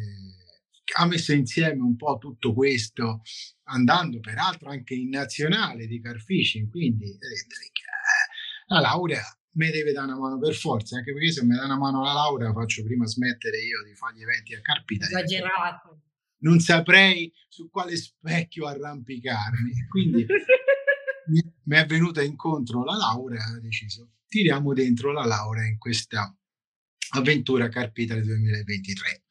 [0.97, 3.21] ha messo insieme un po' tutto questo,
[3.65, 6.69] andando peraltro anche in nazionale di carfishing.
[6.69, 9.21] Quindi che eh, la Laura
[9.51, 12.13] mi deve dare una mano per forza, anche perché se mi dà una mano la
[12.13, 15.05] Laura faccio prima smettere io di fare gli eventi a Carpita.
[15.05, 16.01] Esagerato
[16.39, 19.87] non saprei su quale specchio arrampicarmi.
[19.87, 20.25] Quindi
[21.63, 26.33] mi, è venuta incontro la laurea e ho deciso tiriamo dentro la laurea in questa
[27.15, 29.23] avventura Carpita del 2023.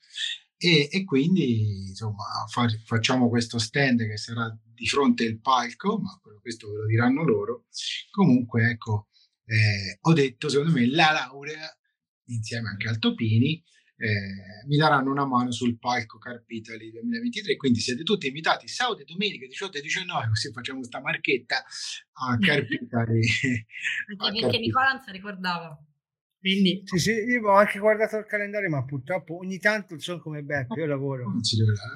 [0.60, 6.20] E, e, quindi insomma fa, facciamo questo stand che sarà di fronte al palco, ma
[6.40, 7.66] questo ve lo diranno loro.
[8.10, 9.08] Comunque, ecco,
[9.44, 11.68] eh, ho detto secondo me la laurea
[12.26, 13.62] insieme anche al Topini
[14.00, 17.56] eh, mi daranno una mano sul palco Carpitali 2023.
[17.56, 21.64] Quindi siete tutti invitati sabato e domenica 18 e 19, così facciamo questa marchetta
[22.12, 23.20] a Carpitali.
[24.18, 25.82] Anche perché Nicola non si ricordava.
[26.38, 26.82] Quindi...
[26.84, 30.80] Sì, sì, io ho anche guardato il calendario, ma purtroppo ogni tanto sono come Beppe,
[30.80, 31.32] io lavoro.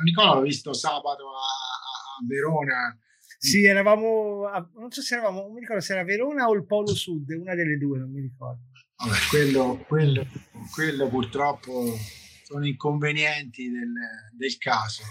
[0.04, 2.98] Nicola l'ho visto sabato a, a Verona.
[3.38, 6.64] Sì, eravamo, a, non so se eravamo, non mi ricordo se era Verona o il
[6.64, 8.62] Polo Sud, una delle due, non mi ricordo.
[8.96, 10.26] Vabbè, quello, quello,
[10.72, 11.96] quello purtroppo
[12.44, 13.92] sono inconvenienti del,
[14.36, 15.02] del caso.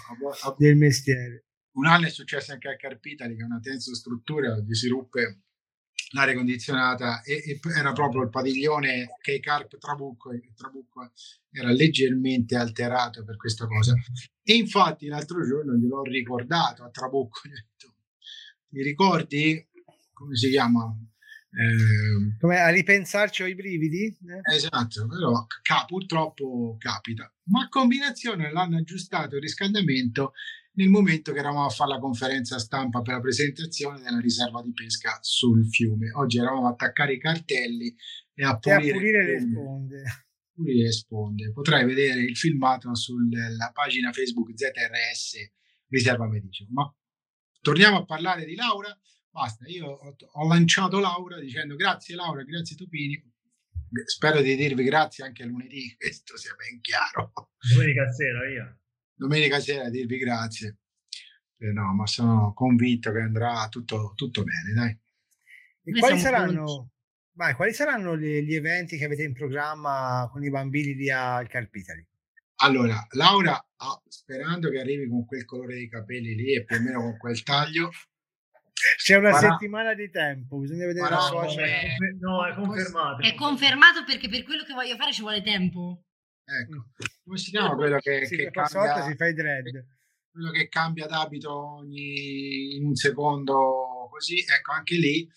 [0.58, 1.48] Del mestiere.
[1.74, 5.42] Un anno è successo anche a Carpitali, che è una tensostruttura, gli si ruppe
[6.12, 11.12] l'aria condizionata e, e, era proprio il padiglione che Carp Trabucco, Trabucco
[11.52, 13.94] era leggermente alterato per questa cosa.
[14.44, 17.96] E infatti l'altro giorno gliel'ho ricordato a Trabucco, gli ho detto,
[18.70, 19.68] ti ricordi
[20.14, 20.96] come si chiama?
[21.54, 24.06] Eh, Come a ripensarci ho i brividi?
[24.06, 24.56] Eh?
[24.56, 27.32] Esatto, però ca- purtroppo capita.
[27.46, 30.34] Ma a combinazione l'hanno aggiustato il riscaldamento
[30.74, 34.74] nel momento che eravamo a fare la conferenza stampa per la presentazione della riserva di
[34.74, 36.12] pesca sul fiume.
[36.14, 37.94] Oggi eravamo a attaccare i cartelli
[38.34, 40.04] e a pulire, e a pulire le sponde.
[40.54, 41.52] Pulire le sponde.
[41.52, 45.52] Potrai vedere il filmato sulla pagina Facebook ZRS
[45.88, 46.68] Riserva Medici.
[46.70, 46.94] Ma
[47.62, 48.96] torniamo a parlare di Laura
[49.32, 53.18] Basta, io ho, ho, lanciato Laura dicendo grazie Laura, grazie Topini.
[54.04, 57.32] Spero di dirvi grazie anche lunedì, questo sia ben chiaro.
[57.74, 58.81] Domenica sera, via.
[59.22, 60.78] Domenica sera dirvi grazie.
[61.60, 65.00] Eh, no, ma sono convinto che andrà tutto, tutto bene, dai.
[65.84, 66.90] E quali saranno,
[67.34, 71.48] vai, quali saranno gli, gli, eventi che avete in programma con i bambini lì al
[71.48, 72.04] Carpitali?
[72.64, 76.82] Allora, Laura, ah, sperando che arrivi con quel colore di capelli lì e più o
[76.82, 77.92] meno con quel taglio,
[78.98, 79.52] c'è una Farà...
[79.52, 81.64] settimana di tempo, bisogna vedere la social.
[81.64, 81.96] È...
[82.20, 83.22] No, è confermato.
[83.22, 86.06] È confermato perché per quello che voglio fare ci vuole tempo.
[86.44, 86.88] Ecco,
[87.32, 89.04] come si chiama quello che, sì, che cambia...
[89.04, 89.86] si fa i dread.
[90.30, 95.30] Quello che cambia d'abito ogni in un secondo così, ecco, anche lì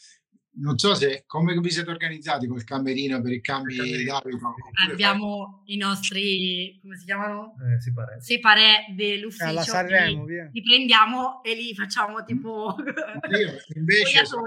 [0.57, 4.55] non so se come vi siete organizzati col camerino per i cambi d'abito.
[4.89, 5.75] Abbiamo fai...
[5.75, 7.55] i nostri, come si chiamano?
[7.59, 8.21] Eh, separé.
[8.21, 9.47] separé dell'ufficio.
[9.47, 12.77] Alla Sanremo, li, li, prendiamo e li facciamo tipo...
[12.77, 14.27] Io invece...
[14.27, 14.43] So,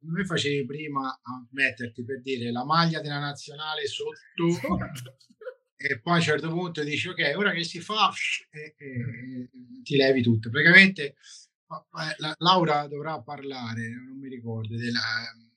[0.00, 4.46] come facevi prima a metterti per dire la maglia della nazionale sotto
[5.80, 8.12] e poi a un certo punto dici ok ora che si fa
[8.50, 9.48] e, e, e
[9.84, 10.50] ti levi tutto.
[10.50, 11.14] Praticamente
[12.16, 15.00] la, Laura dovrà parlare, non mi ricordo, della,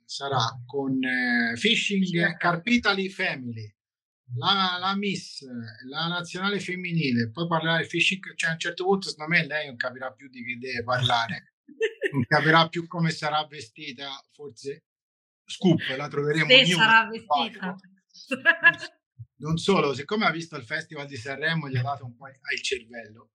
[0.05, 3.73] sarà con eh, Fishing Carpitali Family,
[4.35, 5.43] la, la, Miss,
[5.89, 9.67] la nazionale femminile, poi parlerà del fishing, cioè a un certo punto secondo me lei
[9.67, 11.55] non capirà più di che deve parlare,
[12.11, 14.83] non capirà più come sarà vestita, forse
[15.45, 17.75] Scoop la troveremo Se sarà vestita.
[19.41, 22.61] Non solo, siccome ha visto il Festival di Sanremo gli ha dato un po' al
[22.61, 23.31] cervello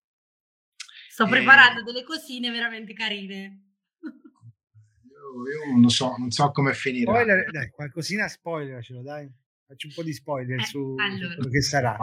[1.09, 3.63] Sto eh, preparando delle cosine veramente carine.
[4.03, 7.11] Io, io non so, non so come finire.
[7.11, 9.27] Spoiler, dai, qualcosina spoiler ce lo dai.
[9.67, 11.31] Faccio un po' di spoiler eh, su, allora.
[11.31, 11.97] su quello che sarà.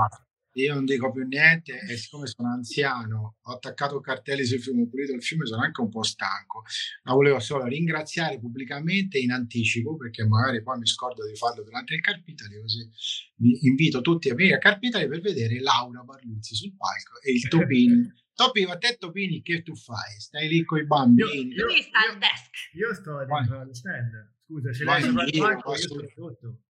[0.53, 4.87] Io non dico più niente e siccome sono anziano, ho attaccato cartelli sul fiume, ho
[4.87, 6.63] pulito il fiume, sono anche un po' stanco.
[7.03, 11.95] Ma volevo solo ringraziare pubblicamente in anticipo, perché magari poi mi scordo di farlo durante
[11.95, 12.87] il Carpitali, così
[13.35, 17.47] vi invito tutti a venire a Carpitali per vedere Laura Barluzzi sul palco e il
[17.47, 20.19] Topini Topi, a te Topini, che tu fai?
[20.19, 21.53] Stai lì con i bambini?
[21.53, 22.73] Lui sta al desk.
[22.73, 24.31] Io sto dentro allo stand.
[24.43, 26.62] Scusa, ce l'hai sopra il palco, io sto sotto.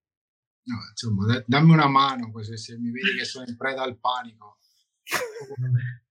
[0.65, 4.59] No, insomma, dammi una mano così se mi vedi che sono in preda al panico.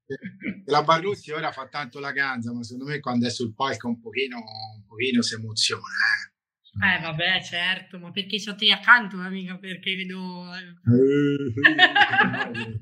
[0.66, 3.98] la Barluzzi ora fa tanto la ganza, ma secondo me quando è sul palco un
[4.00, 5.82] pochino, un pochino si emoziona.
[5.82, 6.30] Eh.
[6.72, 10.54] Eh vabbè, certo, ma perché c'ho te accanto, amica, perché vedo...
[10.54, 10.74] Eh,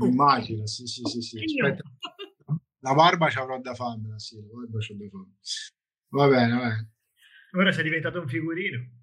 [0.00, 1.38] Immagino, sì, sì, sì, sì.
[2.80, 5.34] La barba ci avrò da farmela, sì, la barba c'ho da farmela.
[6.10, 6.92] Va bene, va bene.
[7.52, 8.97] Ora sei diventato un figurino.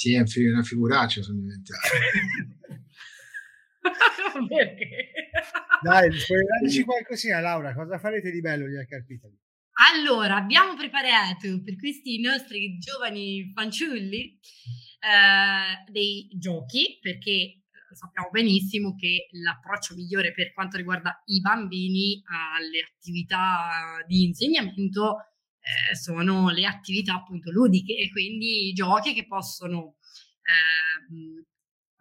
[0.00, 1.78] Sì, è una figuraccia sono diventato.
[5.82, 9.38] Dai, spoilerci qualcosina, Laura, cosa farete di bello lì a Carpitali?
[9.92, 14.40] Allora, abbiamo preparato per questi nostri giovani fanciulli
[15.00, 22.88] eh, dei giochi, perché sappiamo benissimo che l'approccio migliore per quanto riguarda i bambini alle
[22.90, 25.29] attività di insegnamento
[25.90, 29.96] eh, sono le attività appunto ludiche e quindi giochi che possono
[30.42, 31.44] eh,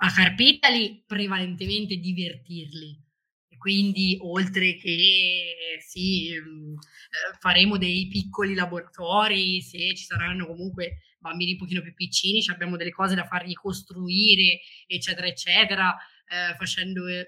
[0.02, 3.08] a carpettali prevalentemente divertirli.
[3.50, 11.02] E quindi oltre che sì, mm, eh, faremo dei piccoli laboratori, se ci saranno comunque
[11.20, 15.96] bambini un pochino più piccini, abbiamo delle cose da fargli costruire, eccetera, eccetera.
[16.30, 17.28] Eh, facendo, eh,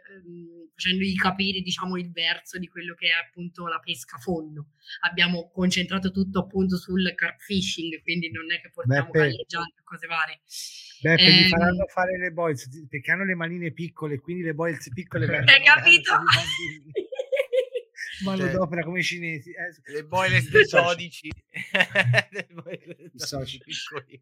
[0.75, 4.67] facendogli capire diciamo il verso di quello che è appunto la pesca a fondo.
[5.01, 10.07] Abbiamo concentrato tutto appunto sul carp fishing, quindi non è che portiamo galleggianti o cose
[10.07, 10.41] varie.
[11.01, 14.87] Beh, eh, gli faranno fare le boils perché hanno le manine piccole, quindi le boils
[14.93, 16.13] piccole Hai capito?
[18.23, 19.51] manodopera cioè, come i cinesi.
[19.51, 19.91] Eh.
[19.93, 21.31] Le boiler sodici.
[23.15, 24.21] soci piccoli.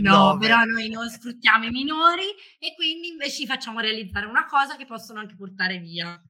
[0.00, 0.38] No, 9.
[0.38, 2.26] però noi non sfruttiamo i minori
[2.58, 6.20] e quindi invece facciamo realizzare una cosa che possono anche portare via.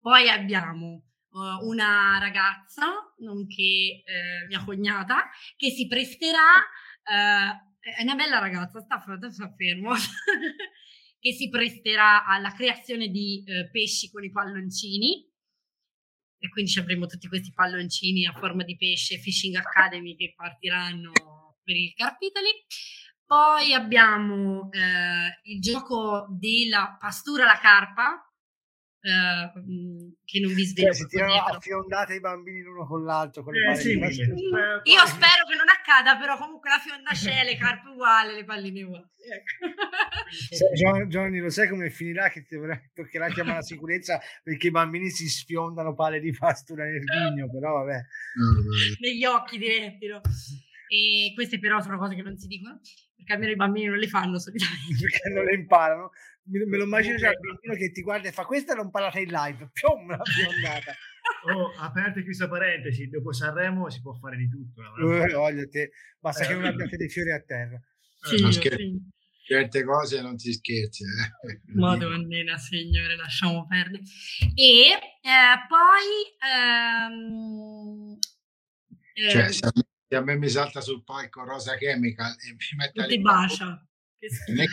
[0.00, 2.86] Poi abbiamo uh, una ragazza,
[3.18, 9.00] nonché uh, mia cognata, che si presterà, uh, è una bella ragazza, sta,
[9.30, 9.92] sta fermo,
[11.20, 15.28] che si presterà alla creazione di pesci con i palloncini.
[16.42, 21.12] E quindi avremo tutti questi palloncini a forma di pesce, Fishing Academy, che partiranno
[21.70, 22.50] per il Carpitali.
[23.24, 28.28] Poi abbiamo eh, il gioco della pastura alla carpa,
[29.02, 29.52] eh,
[30.24, 30.92] che non vi svelo.
[30.92, 33.44] Cioè, si tirano a fiondate i bambini l'uno con l'altro.
[33.44, 37.56] Con le eh, sì, io spero che non accada, però comunque la fionda c'è, le
[37.56, 39.06] carpe uguali, le palline uguali.
[39.30, 41.06] Ecco.
[41.06, 42.56] Johnny, lo sai come finirà che ti
[42.92, 47.84] toccherà chiamare la sicurezza perché i bambini si sfiondano pale di pastura nel ghigno, però
[47.84, 48.00] vabbè.
[48.98, 50.20] Negli occhi diretti, no?
[50.92, 52.80] E queste però sono cose che non si dicono,
[53.14, 54.96] perché almeno i bambini non le fanno solitamente.
[54.98, 56.10] perché non le imparano.
[56.46, 59.20] Me, me lo immagino già il bambino che ti guarda e fa questa non parlate
[59.20, 60.92] in live, più la fiondata.
[61.54, 64.82] Oh, aperte questa parentesi, dopo Sanremo si può fare di tutto.
[64.82, 65.92] Eh, voglio te.
[66.18, 67.80] Basta eh, che non abbiate dei fiori a terra.
[68.22, 69.00] Sì, non scher- sì.
[69.44, 71.04] Certe cose non si scherzi.
[71.04, 71.60] Eh.
[71.78, 74.02] Madonnina, signore, lasciamo perdere.
[74.56, 76.34] E eh, poi...
[76.50, 78.18] Ehm,
[79.28, 79.70] cioè, eh, se
[80.16, 83.66] a me mi salta sul palco Rosa Chemical e mi mette ti bacia
[84.48, 84.66] non è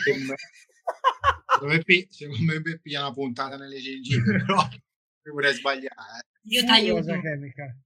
[1.84, 6.96] che secondo me mi piglia una puntata nelle gengive però mi vorrei sbagliare io taglio
[6.96, 7.76] Rosa Chemical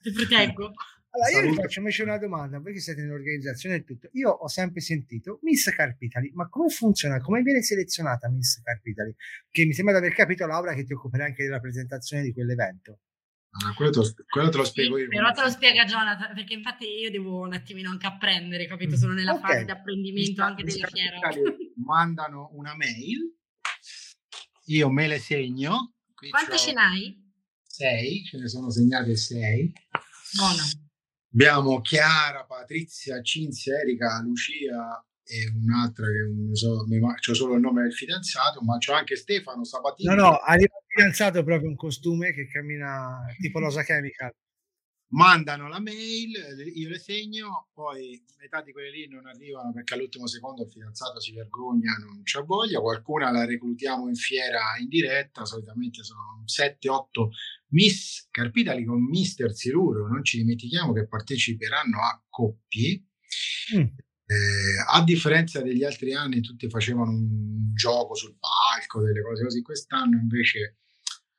[0.00, 0.72] ti proteggo
[1.10, 4.08] allora, io vi faccio invece una domanda, voi che siete in organizzazione e tutto.
[4.12, 7.18] Io ho sempre sentito Miss Carpitali, ma come funziona?
[7.18, 9.14] Come viene selezionata Miss Carpitali?
[9.50, 13.00] Che mi sembra di aver capito, Laura, che ti occuperai anche della presentazione di quell'evento.
[13.50, 15.08] Ah, quello, te lo, quello, te lo, spiego sì, io.
[15.08, 18.96] Però te lo spiega Jonathan, perché infatti io devo un attimino anche apprendere, capito?
[18.96, 19.50] Sono nella okay.
[19.50, 21.18] fase di apprendimento anche della fiera.
[21.76, 23.34] Mandano una mail,
[24.66, 25.94] io me le segno.
[26.14, 27.26] Qui Quante ce n'hai?
[27.62, 29.72] Sei, ce ne sono segnate sei.
[30.36, 30.62] Buono.
[31.32, 36.86] Abbiamo Chiara, Patrizia, Cinzia, Erika, Lucia e un'altra che non so,
[37.20, 40.08] c'ho solo il nome del fidanzato, ma c'ho anche Stefano Sabatini.
[40.08, 44.32] No, no, arriva il fidanzato proprio in costume che cammina tipo Rosa Chemical.
[45.10, 46.32] Mandano la mail,
[46.74, 51.20] io le segno, poi metà di quelle lì non arrivano perché all'ultimo secondo il fidanzato
[51.20, 57.28] si vergogna, non c'ha voglia, qualcuna la reclutiamo in fiera in diretta, solitamente sono 7-8
[57.68, 63.04] Miss Carpitali con Mister Siluro, non ci dimentichiamo che parteciperanno a coppie.
[63.76, 69.44] Mm eh, a differenza degli altri anni, tutti facevano un gioco sul palco, delle cose
[69.44, 69.62] così.
[69.62, 70.76] Quest'anno invece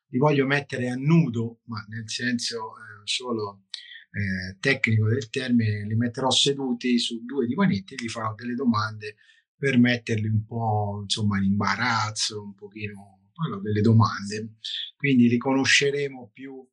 [0.07, 3.65] li voglio mettere a nudo, ma nel senso eh, solo
[4.09, 9.17] eh, tecnico del termine, li metterò seduti su due divanetti e gli farò delle domande
[9.55, 14.55] per metterli un po' insomma in imbarazzo, un pochino allora, delle domande.
[14.95, 16.67] Quindi li conosceremo più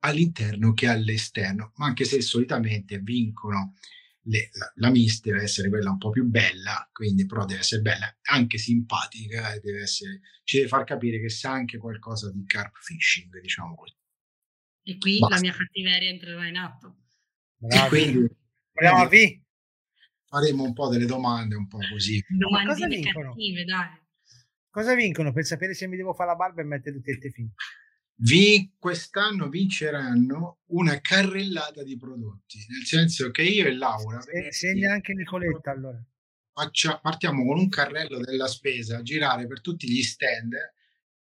[0.00, 3.74] all'interno che all'esterno, ma anche se solitamente vincono
[4.22, 7.80] le, la, la Miss deve essere quella un po' più bella, quindi però deve essere
[7.80, 12.44] bella, anche simpatica, e deve essere, ci deve far capire che sa anche qualcosa di
[12.44, 13.96] carp fishing, diciamo così.
[14.82, 15.34] E qui Basta.
[15.34, 16.96] la mia cattiveria entrerà in atto.
[17.60, 18.28] E quindi,
[18.72, 19.44] Bravi.
[20.26, 22.22] faremo un po' delle domande, un po' così.
[22.28, 23.98] Domande cattive, dai.
[24.70, 27.54] Cosa vincono per sapere se mi devo fare la barba e mettere le tette finte?
[28.22, 34.20] Vi, quest'anno vinceranno una carrellata di prodotti, nel senso che io e Laura...
[34.20, 36.02] Se, segna anche Nicoletta allora.
[36.52, 40.54] Faccia, partiamo con un carrello della spesa a girare per tutti gli stand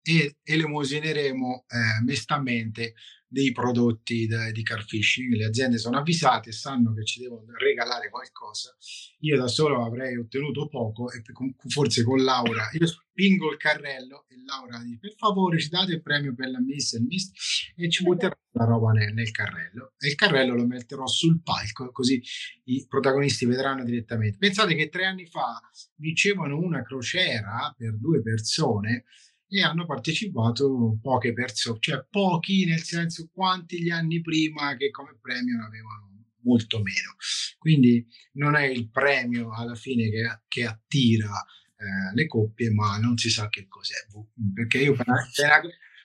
[0.02, 2.94] e elemosineremo eh, mestamente
[3.28, 5.34] dei prodotti da, di car fishing.
[5.34, 8.74] Le aziende sono avvisate, sanno che ci devono regalare qualcosa.
[9.20, 11.22] Io da solo avrei ottenuto poco e
[11.68, 16.02] forse con Laura io spingo il carrello e Laura dice per favore ci date il
[16.02, 17.30] premio per la miss e il miss
[17.76, 21.90] e ci butterò la roba nel, nel carrello e il carrello lo metterò sul palco
[21.90, 22.22] così
[22.64, 24.38] i protagonisti vedranno direttamente.
[24.38, 25.60] Pensate che tre anni fa
[25.94, 29.04] dicevano una crociera per due persone
[29.48, 35.16] e hanno partecipato poche persone, cioè pochi nel senso quanti gli anni prima che come
[35.20, 36.08] premio ne avevano
[36.42, 37.16] molto meno.
[37.58, 41.30] Quindi non è il premio alla fine che, che attira
[41.76, 44.06] eh, le coppie, ma non si sa che cos'è.
[44.54, 45.26] Perché io per una,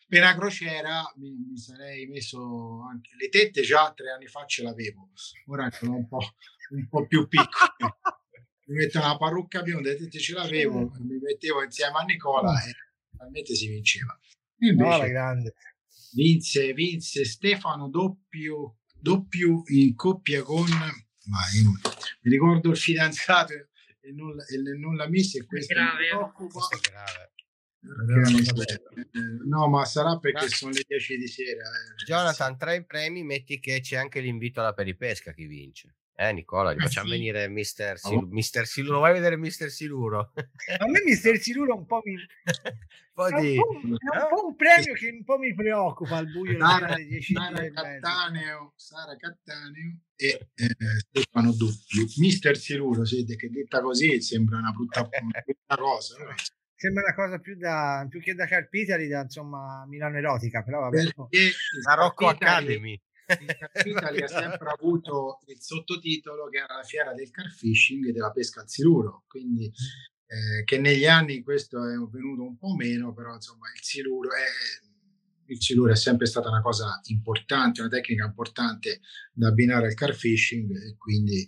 [0.07, 4.63] per una crociera mi, mi, sarei messo anche le tette già tre anni fa ce
[4.63, 5.11] l'avevo,
[5.47, 6.35] ora sono un po',
[6.71, 7.49] un po più piccole.
[8.65, 12.71] mi metto una parrucca bionda, le tette ce l'avevo, mi mettevo insieme a Nicola e
[13.23, 14.17] realmente si vinceva.
[14.59, 15.51] Invece, no,
[16.13, 20.65] vinse, vinse Stefano doppio, doppio in coppia con
[21.25, 21.69] ma io,
[22.21, 26.79] mi ricordo il fidanzato e non, e non l'ha messa e questo grave, questo è
[26.89, 27.31] grave.
[29.45, 31.63] No, ma sarà perché sono le 10 di sera.
[31.63, 32.03] Eh.
[32.05, 35.95] Jonathan, tra i premi metti che c'è anche l'invito alla peripesca chi vince.
[36.15, 37.13] Eh Nicola, gli ah, facciamo sì.
[37.13, 38.27] venire Mister, Sil- oh.
[38.29, 38.99] Mister Siluro.
[38.99, 40.31] Vai a vedere Mister Siluro?
[40.77, 42.13] A me Mister Siluro un po' mi...
[42.15, 43.57] È, di...
[43.57, 46.95] un po', è un po' un premio che un po' mi preoccupa al buio Sara,
[47.19, 52.05] Sara Cattaneo, Sara Cattaneo e eh, Stefano Doppio.
[52.17, 56.23] Mister Siluro, siete che detta così sembra una brutta, una brutta cosa.
[56.23, 56.35] No?
[56.75, 61.11] Sembra una cosa più, da, più che da Carpitali, da insomma Milano Erotica, però vabbè.
[61.13, 61.51] Perché
[61.85, 67.31] la Rocco Academy il Capitali ha sempre avuto il sottotitolo che era la fiera del
[67.31, 72.43] car fishing e della pesca al siluro, quindi eh, che negli anni questo è venuto
[72.43, 76.99] un po' meno, però insomma il siluro è, il siluro è sempre stata una cosa
[77.05, 79.01] importante, una tecnica importante
[79.31, 81.41] da abbinare al car fishing e quindi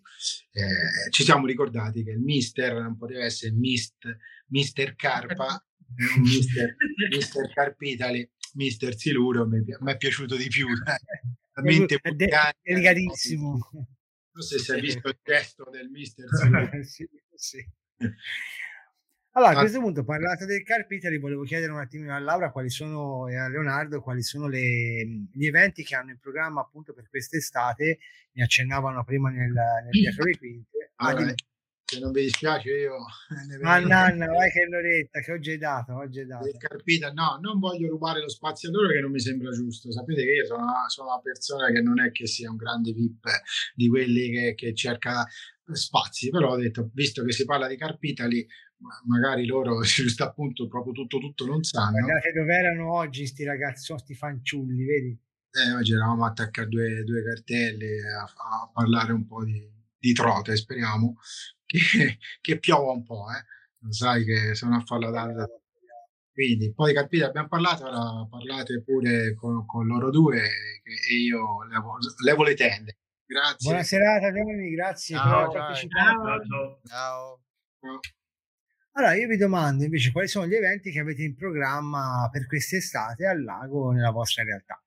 [0.51, 4.05] eh, ci siamo ricordati che il mister non poteva essere mist,
[4.47, 5.65] mister Carpa,
[6.21, 6.75] mister,
[7.09, 10.67] mister Carpitali, mister Siluro mi è piaciuto di più.
[11.61, 12.29] Mente è de-
[12.61, 13.69] delicatissimo.
[13.71, 16.25] Non so se hai visto il gesto del mister.
[16.83, 17.65] sì, sì.
[19.31, 23.27] Allora, a questo punto, parlato del Carpitali, volevo chiedere un attimino a Laura quali sono,
[23.27, 27.99] e a Leonardo quali sono le, gli eventi che hanno in programma appunto per quest'estate.
[28.31, 30.91] Mi accennavano prima nel, nel Dietro le Quinte.
[30.95, 31.35] Allora, ah,
[31.85, 32.95] se non vi dispiace io
[33.61, 36.49] ma nanna vai che Loretta che oggi hai dato oggi hai dato.
[36.57, 39.91] Carpita, no non voglio rubare lo spazio a loro che non mi sembra giusto.
[39.91, 43.25] Sapete che io sono, sono una persona che non è che sia un grande vip
[43.75, 45.25] di quelli che, che cerca
[45.71, 48.45] spazi però ho detto visto che si parla di Carpitali
[49.05, 51.99] magari loro giusto appunto proprio tutto tutto non sanno.
[51.99, 55.19] Guardate dove erano oggi sti ragazzi sti fanciulli vedi?
[55.51, 59.74] Eh, oggi eravamo attaccati a due, due cartelli a, a parlare un po' di,
[60.05, 61.15] di trote speriamo
[61.65, 63.43] che, che piova un po', eh.
[63.79, 65.47] Lo sai che sono a farla data.
[66.31, 71.97] Quindi, poi capite, abbiamo parlato, ora parlate pure con, con loro due e io levo,
[72.23, 72.97] levo le tende.
[73.25, 73.69] Grazie.
[73.69, 76.23] Buona serata, Giovanni, grazie ciao, per aver partecipato.
[76.23, 76.81] Ciao.
[76.85, 77.43] ciao.
[77.79, 77.99] ciao.
[78.97, 83.25] Allora, io vi domando invece quali sono gli eventi che avete in programma per quest'estate
[83.25, 84.81] al lago nella vostra realtà.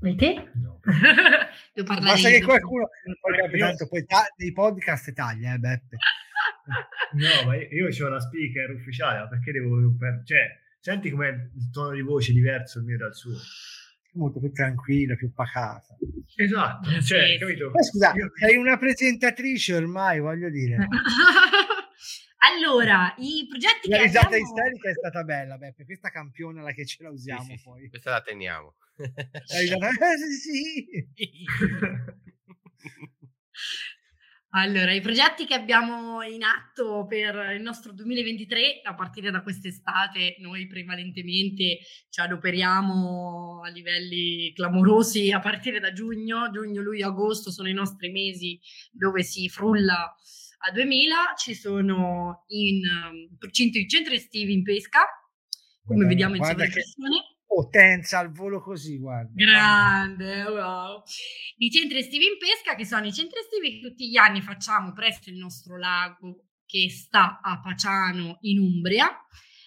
[0.00, 0.50] E te?
[0.54, 0.78] No.
[1.74, 2.88] Devo parlare Basta che qualcuno
[3.20, 5.96] poi, tanto poi ta- dei podcast taglia, eh, Beppe.
[7.14, 9.94] no, ma io, io ho la speaker ufficiale, ma perché devo...
[9.98, 10.22] Per...
[10.24, 13.32] Cioè, senti com'è il tono di voce diverso il mio dal suo.
[14.12, 15.96] Molto più tranquillo, più pacato.
[16.36, 17.38] Esatto, cioè, sì.
[17.38, 17.70] capito?
[17.72, 18.30] Ma scusa, io...
[18.34, 20.76] sei una presentatrice ormai, voglio dire.
[22.40, 24.44] Allora, i progetti la che risata abbiamo...
[24.44, 27.88] isterica è stata bella, Beppe, questa campiona la che ce la usiamo sì, sì, poi.
[27.88, 28.76] Questa la teniamo.
[28.96, 30.86] La risata, eh, sì.
[34.52, 40.36] Allora, i progetti che abbiamo in atto per il nostro 2023, a partire da quest'estate,
[40.38, 47.68] noi prevalentemente ci adoperiamo a livelli clamorosi a partire da giugno, giugno, luglio, agosto sono
[47.68, 48.58] i nostri mesi
[48.90, 50.14] dove si frulla
[50.58, 55.00] a 2000 ci sono in um, centri estivi in pesca,
[55.84, 57.16] come guarda, vediamo in sovraimpressione.
[57.46, 59.30] Potenza al volo così, guarda.
[59.32, 61.02] Grande, wow.
[61.56, 64.92] I centri estivi in pesca, che sono i centri estivi che tutti gli anni facciamo
[64.92, 69.08] presso il nostro lago che sta a Paciano in Umbria,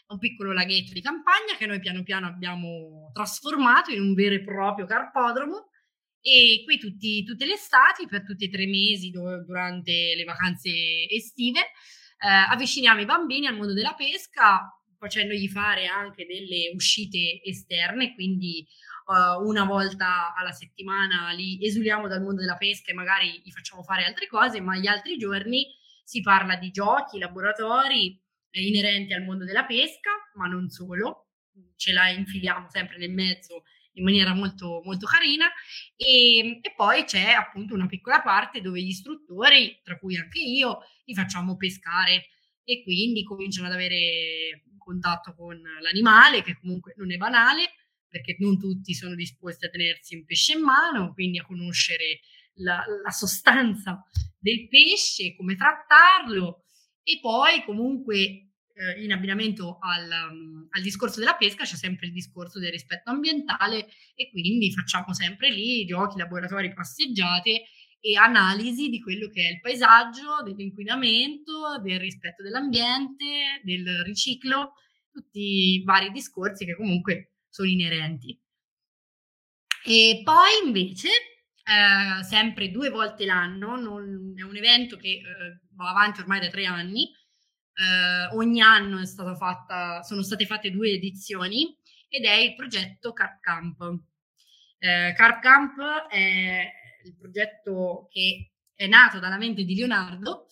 [0.07, 4.43] un piccolo laghetto di campagna che noi piano piano abbiamo trasformato in un vero e
[4.43, 5.70] proprio carpodromo
[6.21, 10.69] e qui tutti, tutte le estati, per tutti e tre mesi do, durante le vacanze
[11.09, 14.61] estive, eh, avviciniamo i bambini al mondo della pesca
[15.01, 18.67] facendogli fare anche delle uscite esterne, quindi
[19.07, 23.81] uh, una volta alla settimana li esuliamo dal mondo della pesca e magari gli facciamo
[23.81, 25.65] fare altre cose, ma gli altri giorni
[26.03, 31.29] si parla di giochi, laboratori eh, inerenti al mondo della pesca, ma non solo,
[31.75, 33.63] ce la infiliamo sempre nel mezzo
[33.93, 35.47] in maniera molto, molto carina.
[35.95, 40.79] E, e, poi c'è appunto una piccola parte dove gli istruttori, tra cui anche io,
[41.05, 42.27] li facciamo pescare.
[42.63, 47.71] E quindi cominciano ad avere contatto con l'animale che comunque non è banale
[48.07, 52.19] perché non tutti sono disposti a tenersi un pesce in mano, quindi a conoscere
[52.55, 54.03] la, la sostanza
[54.37, 56.65] del pesce, come trattarlo.
[57.03, 62.13] E poi comunque eh, in abbinamento al, um, al, discorso della pesca c'è sempre il
[62.13, 67.63] discorso del rispetto ambientale e quindi facciamo sempre lì giochi, laboratori, passeggiate
[67.99, 74.73] e analisi di quello che è il paesaggio, dell'inquinamento, del rispetto dell'ambiente, del riciclo,
[75.11, 75.39] tutti
[75.75, 78.39] i vari discorsi che comunque sono inerenti.
[79.83, 85.21] E poi invece, eh, sempre due volte l'anno, non, è un evento che eh,
[85.75, 87.11] va avanti ormai da tre anni,
[87.73, 88.99] eh, ogni anno
[89.35, 91.75] fatta, sono state fatte due edizioni
[92.09, 93.99] ed è il progetto Carp Camp.
[94.79, 96.71] Eh, Carp Camp è
[97.05, 100.47] il progetto che è nato dalla mente di Leonardo,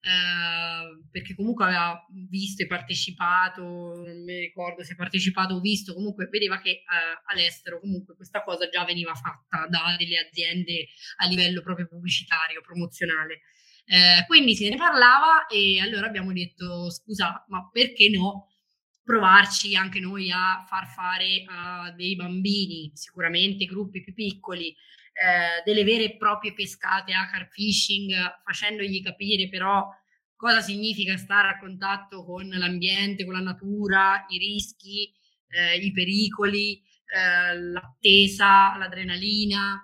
[0.00, 6.26] eh, perché comunque aveva visto e partecipato, non mi ricordo se partecipato o visto, comunque
[6.26, 6.84] vedeva che eh,
[7.26, 13.42] all'estero comunque questa cosa già veniva fatta da delle aziende a livello proprio pubblicitario, promozionale.
[13.86, 18.48] Eh, quindi se ne parlava e allora abbiamo detto scusa, ma perché no
[19.02, 25.84] provarci anche noi a far fare a dei bambini, sicuramente gruppi più piccoli, eh, delle
[25.84, 28.12] vere e proprie pescate a carp fishing,
[28.44, 29.86] facendogli capire però
[30.34, 35.12] cosa significa stare a contatto con l'ambiente, con la natura, i rischi,
[35.48, 39.80] eh, i pericoli, eh, l'attesa, l'adrenalina.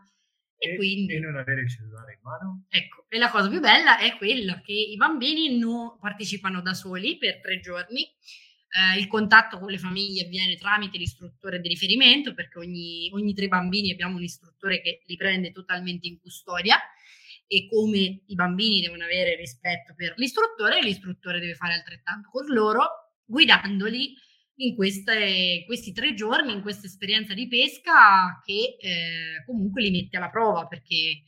[0.62, 2.66] E, e, quindi, e non avere il cellulare in mano?
[2.68, 7.16] Ecco, e la cosa più bella è quella che i bambini non partecipano da soli
[7.16, 8.02] per tre giorni.
[8.02, 13.48] Eh, il contatto con le famiglie avviene tramite l'istruttore di riferimento, perché ogni, ogni tre
[13.48, 16.78] bambini abbiamo un istruttore che li prende totalmente in custodia
[17.46, 23.14] e come i bambini devono avere rispetto per l'istruttore, l'istruttore deve fare altrettanto con loro,
[23.24, 24.14] guidandoli
[24.61, 30.16] in queste, questi tre giorni, in questa esperienza di pesca che eh, comunque li mette
[30.16, 31.22] alla prova perché eh,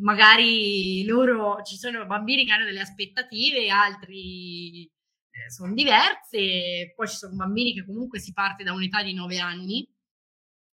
[0.00, 7.16] magari loro ci sono bambini che hanno delle aspettative, altri eh, sono diverse, poi ci
[7.16, 9.88] sono bambini che comunque si parte da un'età di nove anni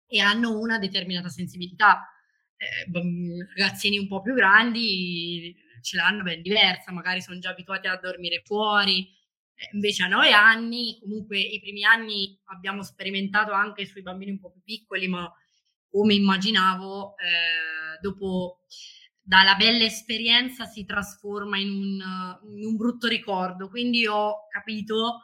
[0.08, 2.12] e hanno una determinata sensibilità.
[2.58, 2.90] Eh,
[3.56, 8.42] ragazzini un po' più grandi ce l'hanno ben diversa, magari sono già abituati a dormire
[8.44, 9.08] fuori,
[9.74, 14.52] invece a nove anni, comunque i primi anni abbiamo sperimentato anche sui bambini un po'
[14.52, 15.32] più piccoli, ma
[15.90, 18.60] come immaginavo, eh, dopo
[19.28, 22.00] dalla bella esperienza si trasforma in un,
[22.56, 23.70] in un, brutto ricordo.
[23.70, 25.24] Quindi ho capito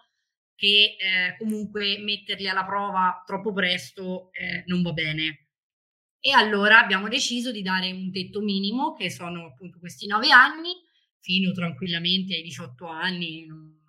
[0.55, 5.47] che eh, comunque metterli alla prova troppo presto eh, non va bene.
[6.19, 10.73] E allora abbiamo deciso di dare un tetto minimo, che sono appunto questi nove anni,
[11.19, 13.45] fino tranquillamente ai 18 anni.
[13.45, 13.82] Non,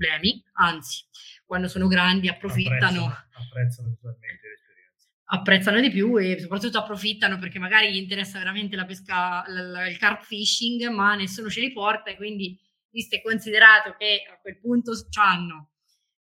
[0.00, 1.04] problemi, anzi,
[1.44, 3.04] quando sono grandi approfittano.
[3.04, 5.08] Apprezzano, apprezzano totalmente l'esperienza.
[5.24, 9.98] Apprezzano di più e soprattutto approfittano perché magari gli interessa veramente la pesca, l- il
[9.98, 14.58] carp fishing, ma nessuno ce li porta e quindi visto e considerato che a quel
[14.58, 15.72] punto hanno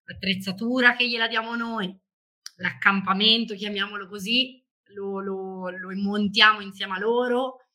[0.04, 1.98] l'attrezzatura che gliela diamo noi,
[2.58, 4.64] l'accampamento, chiamiamolo così,
[4.94, 7.68] lo, lo, lo montiamo insieme a loro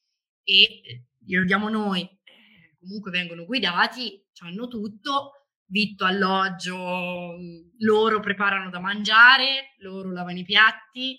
[0.43, 2.03] e glielo diamo noi.
[2.03, 7.37] Eh, comunque vengono guidati, hanno tutto, vitto, alloggio,
[7.79, 11.19] loro preparano da mangiare, loro lavano i piatti,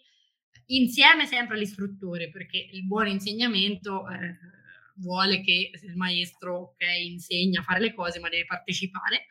[0.68, 4.38] insieme sempre all'istruttore, perché il buon insegnamento eh,
[4.98, 9.26] vuole che il maestro ok, insegna a fare le cose, ma deve partecipare.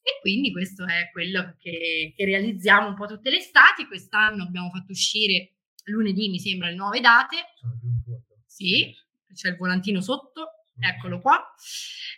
[0.00, 3.86] E quindi questo è quello che, che realizziamo un po' tutte le estati.
[3.86, 5.54] Quest'anno abbiamo fatto uscire
[5.86, 7.36] lunedì, mi sembra, le nuove date.
[7.56, 8.40] Sono più un foto.
[8.46, 8.94] Sì,
[9.34, 11.54] c'è il volantino sotto Eccolo qua.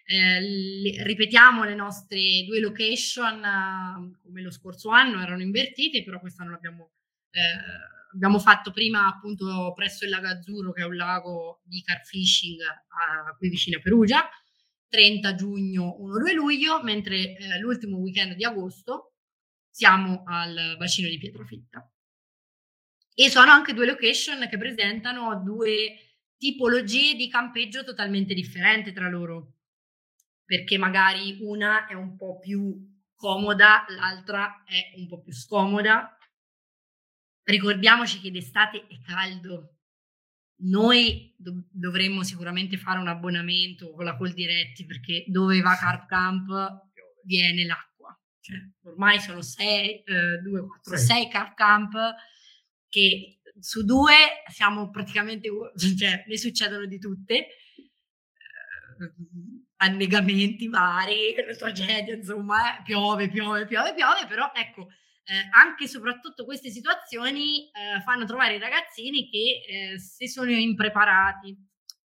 [0.04, 6.18] Eh, le, ripetiamo le nostre due location uh, come lo scorso anno, erano invertite, però
[6.18, 6.92] quest'anno l'abbiamo
[7.30, 12.04] eh, abbiamo fatto prima appunto presso il lago Azzurro, che è un lago di car
[12.04, 14.28] fishing uh, qui vicino a Perugia,
[14.88, 19.14] 30 giugno, 1-2 luglio, mentre eh, l'ultimo weekend di agosto
[19.70, 21.88] siamo al bacino di Pietrafitta.
[23.14, 26.07] E sono anche due location che presentano due
[26.38, 29.56] tipologie di campeggio totalmente differenti tra loro,
[30.44, 36.16] perché magari una è un po' più comoda, l'altra è un po' più scomoda.
[37.42, 39.74] Ricordiamoci che d'estate è caldo.
[40.60, 46.06] Noi do- dovremmo sicuramente fare un abbonamento con la Col Diretti perché dove va Carp
[46.08, 46.86] Camp
[47.24, 48.18] viene l'acqua.
[48.40, 50.04] Cioè, ormai sono 6,
[50.42, 51.94] 2, 4, 6 Carp Camp
[52.88, 54.14] che su due
[54.50, 55.48] siamo praticamente,
[55.98, 57.48] cioè ne succedono di tutte, eh,
[59.76, 64.88] annegamenti vari, tragedie, insomma, eh, piove, piove, piove, piove, però ecco,
[65.24, 70.50] eh, anche e soprattutto queste situazioni eh, fanno trovare i ragazzini che eh, se sono
[70.50, 71.56] impreparati,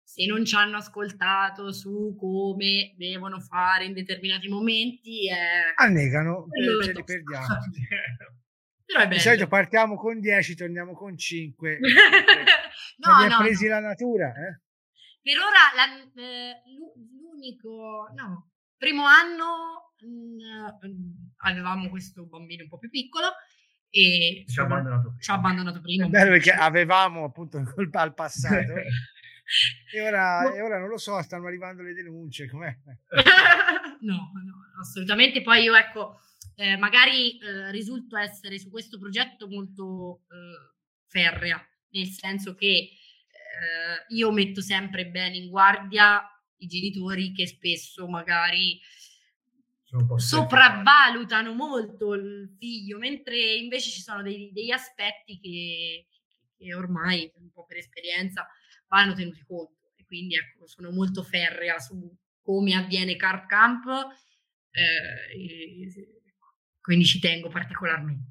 [0.02, 6.46] se non ci hanno ascoltato su come devono fare in determinati momenti, eh, annegano
[6.82, 7.46] ce li perdiamo.
[8.92, 11.78] Però è Di solito partiamo con 10, torniamo con 5.
[12.98, 13.74] no, ha no, presi no.
[13.74, 14.60] la natura, eh?
[15.22, 22.68] Per ora la- eh, l'u- l'unico, no, primo anno mh, mh, avevamo questo bambino un
[22.68, 23.28] po' più piccolo
[23.88, 25.14] e Ci ha abbandonato.
[25.20, 26.06] ci ha abbandonato prima.
[26.06, 28.72] È bello perché avevamo appunto colpa al passato
[29.92, 30.54] e ora, No.
[30.54, 32.48] e ora non lo so, stanno arrivando le denunce.
[32.48, 32.76] Com'è?
[34.00, 34.14] no,
[34.44, 35.40] no, assolutamente.
[35.42, 36.20] Poi io ecco,
[36.56, 40.76] eh, magari eh, risulto essere su questo progetto molto eh,
[41.06, 46.22] ferrea, nel senso che eh, io metto sempre bene in guardia
[46.58, 48.80] i genitori che spesso magari
[50.16, 56.06] sopravvalutano molto il figlio, mentre invece ci sono dei- degli aspetti che,
[56.56, 58.48] che ormai, un po' per esperienza,
[58.88, 59.92] vanno tenuti conto.
[59.96, 63.86] E quindi ecco, sono molto ferrea su come avviene Carp Camp,
[64.70, 65.36] eh,
[66.82, 68.30] quindi ci tengo particolarmente.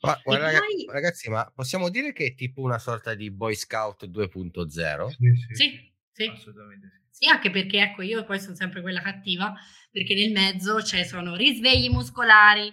[0.00, 4.06] Ma, guarda, poi- ragazzi, ma possiamo dire che è tipo una sorta di Boy Scout
[4.06, 5.08] 2.0?
[5.08, 6.26] Sì, sì, Sì, sì.
[6.26, 7.04] Assolutamente sì.
[7.24, 9.54] Sì, anche perché ecco, io poi sono sempre quella cattiva,
[9.90, 12.70] perché nel mezzo ci sono risvegli muscolari,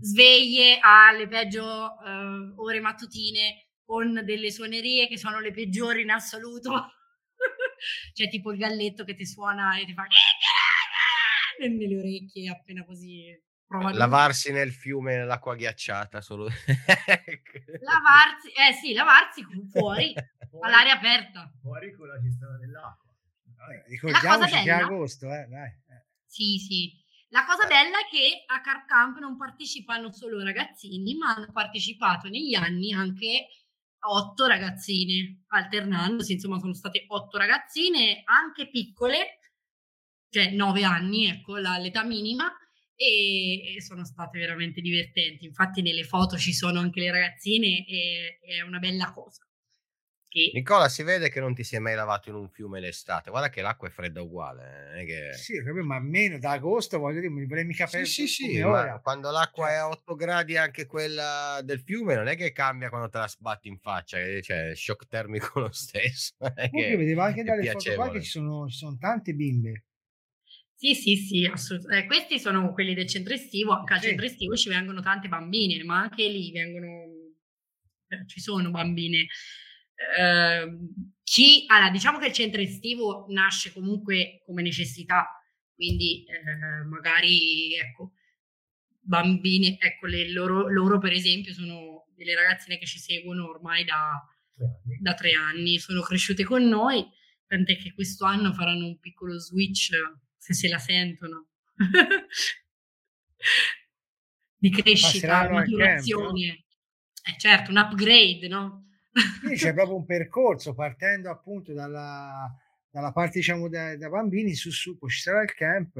[0.00, 6.70] sveglie alle peggio eh, ore mattutine con delle suonerie che sono le peggiori in assoluto.
[8.14, 10.06] C'è tipo il galletto che ti suona e ti fa
[11.58, 13.24] nelle orecchie appena così.
[13.68, 13.94] Lui.
[13.94, 16.44] Lavarsi nel fiume nell'acqua ghiacciata solo.
[17.80, 20.14] Lavarsi, eh sì, lavarsi fuori,
[20.62, 21.52] all'aria aperta.
[21.60, 23.10] Fuori con la cisterna dell'acqua.
[23.72, 25.66] Eh, ricordiamoci che è bella- agosto, eh, dai.
[25.68, 26.04] eh.
[26.26, 26.92] Sì, sì.
[27.30, 32.28] La cosa bella è che a Carp Camp non partecipano solo ragazzini, ma hanno partecipato
[32.28, 33.48] negli anni anche
[33.98, 39.40] otto ragazzine, alternandosi, insomma sono state otto ragazzine, anche piccole,
[40.36, 42.52] cioè nove anni, ecco la- l'età minima,
[42.94, 45.44] e, e sono state veramente divertenti.
[45.46, 49.42] Infatti nelle foto ci sono anche le ragazzine e è una bella cosa.
[50.28, 53.30] Che- Nicola, si vede che non ti sei mai lavato in un fiume l'estate.
[53.30, 54.62] Guarda che l'acqua è fredda uguale.
[54.64, 58.06] eh, non è che- Sì, ma meno da agosto voglio dire, mi mica Sì, per
[58.06, 59.00] sì, sì, ora.
[59.00, 62.88] quando l'acqua Cioè- è a 8 gradi anche quella del fiume non è che cambia
[62.90, 66.34] quando te la sbatti in faccia, eh, cioè shock termico lo stesso.
[66.38, 69.84] Comunque che vedevo anche dalle foto qua che ci sono, ci sono tante bimbe.
[70.80, 72.06] Sì, sì, sì, assolutamente.
[72.06, 73.72] questi sono quelli del centro estivo.
[73.72, 74.08] Anche al Sì.
[74.08, 76.86] centro estivo ci vengono tante bambine, ma anche lì vengono,
[78.08, 79.26] eh, ci sono bambine.
[80.18, 85.26] Ehm, chi, allora, diciamo che il centro estivo nasce comunque come necessità,
[85.74, 88.12] quindi eh, magari, ecco,
[89.00, 94.22] bambine, ecco, le loro, loro per esempio sono delle ragazzine che ci seguono ormai da,
[94.54, 94.98] Tre anni.
[95.00, 97.02] da tre anni, sono cresciute con noi,
[97.46, 99.90] tant'è che questo anno faranno un piccolo switch
[100.46, 101.48] se se la sentono.
[104.58, 106.64] Di crescita, maturazione.
[107.24, 108.86] Eh, certo, un upgrade, no?
[109.40, 112.48] Quindi c'è proprio un percorso partendo appunto dalla,
[112.88, 115.96] dalla parte diciamo da, da bambini su su, poi ci sarà il camp.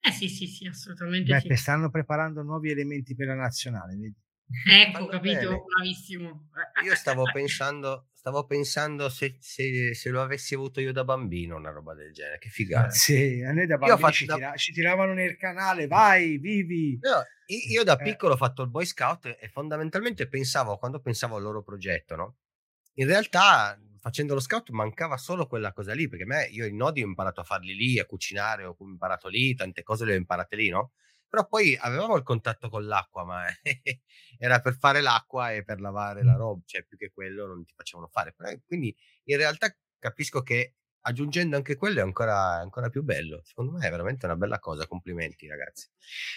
[0.00, 1.62] Eh sì, sì, sì, assolutamente Beppe, sì.
[1.62, 4.16] stanno preparando nuovi elementi per la nazionale, vedi?
[4.68, 5.38] Ecco, Vanno capito?
[5.48, 5.62] bene.
[5.74, 6.48] Bravissimo.
[6.84, 11.70] Io stavo pensando, stavo pensando se, se- se lo avessi avuto io da bambino, una
[11.70, 12.90] roba del genere, che figata.
[12.90, 16.98] Sì, a noi da bambini fatto ci, da- tira- ci tiravano nel canale, vai, vivi.
[17.00, 18.02] No, i- io da Eh.
[18.02, 22.36] piccolo ho fatto il Boy Scout e fondamentalmente pensavo, quando pensavo al loro progetto, no?
[22.94, 27.02] In realtà facendo lo scout mancava solo quella cosa lì, perché me, io i nodi
[27.02, 30.56] ho imparato a farli lì, a cucinare, ho imparato lì, tante cose le ho imparate
[30.56, 30.92] lì, no?
[31.30, 33.44] Però poi avevamo il contatto con l'acqua, ma
[34.36, 37.72] era per fare l'acqua e per lavare la roba, cioè più che quello non ti
[37.74, 38.34] facevano fare.
[38.36, 43.40] Però, quindi in realtà capisco che aggiungendo anche quello è ancora, ancora più bello.
[43.44, 44.88] Secondo me è veramente una bella cosa.
[44.88, 45.88] Complimenti, ragazzi.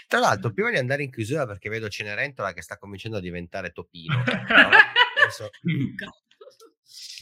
[0.08, 3.72] Tra l'altro, prima di andare in chiusura, perché vedo Cenerentola che sta cominciando a diventare
[3.72, 4.16] topino.
[4.16, 4.24] no?
[4.24, 5.50] Adesso-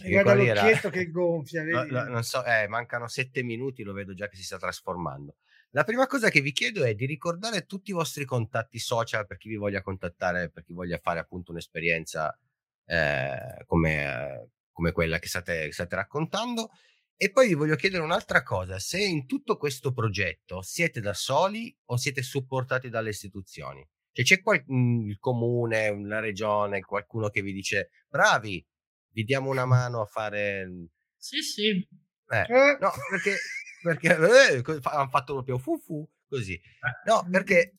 [0.04, 3.94] Guarda quelli era- l'occhietto che gonfia, No, no, non so, eh, mancano sette minuti, lo
[3.94, 5.38] vedo già che si sta trasformando.
[5.74, 9.38] La prima cosa che vi chiedo è di ricordare tutti i vostri contatti social per
[9.38, 12.38] chi vi voglia contattare, per chi voglia fare appunto un'esperienza
[12.86, 16.72] eh, come, come quella che state, che state raccontando.
[17.16, 21.74] E poi vi voglio chiedere un'altra cosa, se in tutto questo progetto siete da soli
[21.86, 23.88] o siete supportati dalle istituzioni?
[24.12, 28.66] Cioè c'è qual- mh, il comune, una regione, qualcuno che vi dice bravi,
[29.14, 30.68] vi diamo una mano a fare...
[31.16, 31.70] Sì, sì.
[31.70, 33.36] Eh, Eh, No, perché,
[33.82, 36.60] perché eh, hanno fatto proprio fu fu così.
[37.06, 37.76] No, perché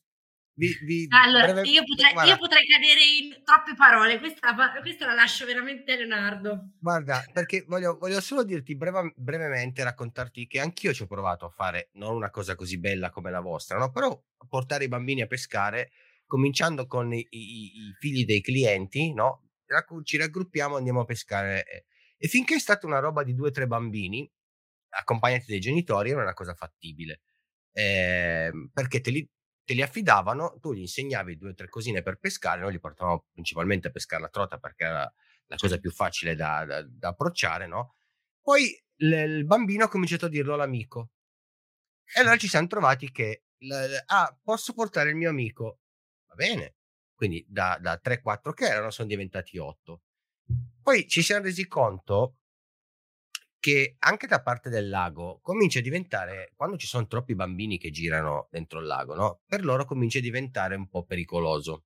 [0.55, 5.13] vi, vi allora, breve, io, potrei, io, potrei, cadere in troppe parole, questa, questa, la
[5.13, 6.73] lascio veramente a Leonardo.
[6.79, 11.49] Guarda, perché voglio, voglio solo dirti breve, brevemente, raccontarti che anch'io ci ho provato a
[11.49, 13.91] fare non una cosa così bella come la vostra, no?
[13.91, 14.15] però
[14.47, 15.91] portare i bambini a pescare,
[16.27, 19.49] cominciando con i, i, i figli dei clienti, no?
[20.03, 21.63] ci raggruppiamo, andiamo a pescare.
[21.65, 21.85] Eh.
[22.15, 24.31] E finché è stata una roba di due o tre bambini,
[24.99, 27.21] accompagnati dai genitori, era una cosa fattibile.
[27.71, 29.27] Eh, perché te li,
[29.63, 33.25] te li affidavano, tu gli insegnavi due o tre cosine per pescare, noi li portavamo
[33.31, 35.13] principalmente a pescare la trota perché era
[35.47, 37.95] la cosa più facile da, da, da approcciare, no?
[38.41, 41.09] Poi l- il bambino ha cominciato a dirlo all'amico.
[42.15, 45.79] E allora ci siamo trovati che, l- ah, posso portare il mio amico?
[46.27, 46.75] Va bene.
[47.15, 50.01] Quindi da, da 3-4 che erano sono diventati 8.
[50.81, 52.37] Poi ci siamo resi conto
[53.63, 57.91] che anche da parte del lago comincia a diventare, quando ci sono troppi bambini che
[57.91, 59.39] girano dentro il lago, no?
[59.47, 61.85] per loro comincia a diventare un po' pericoloso.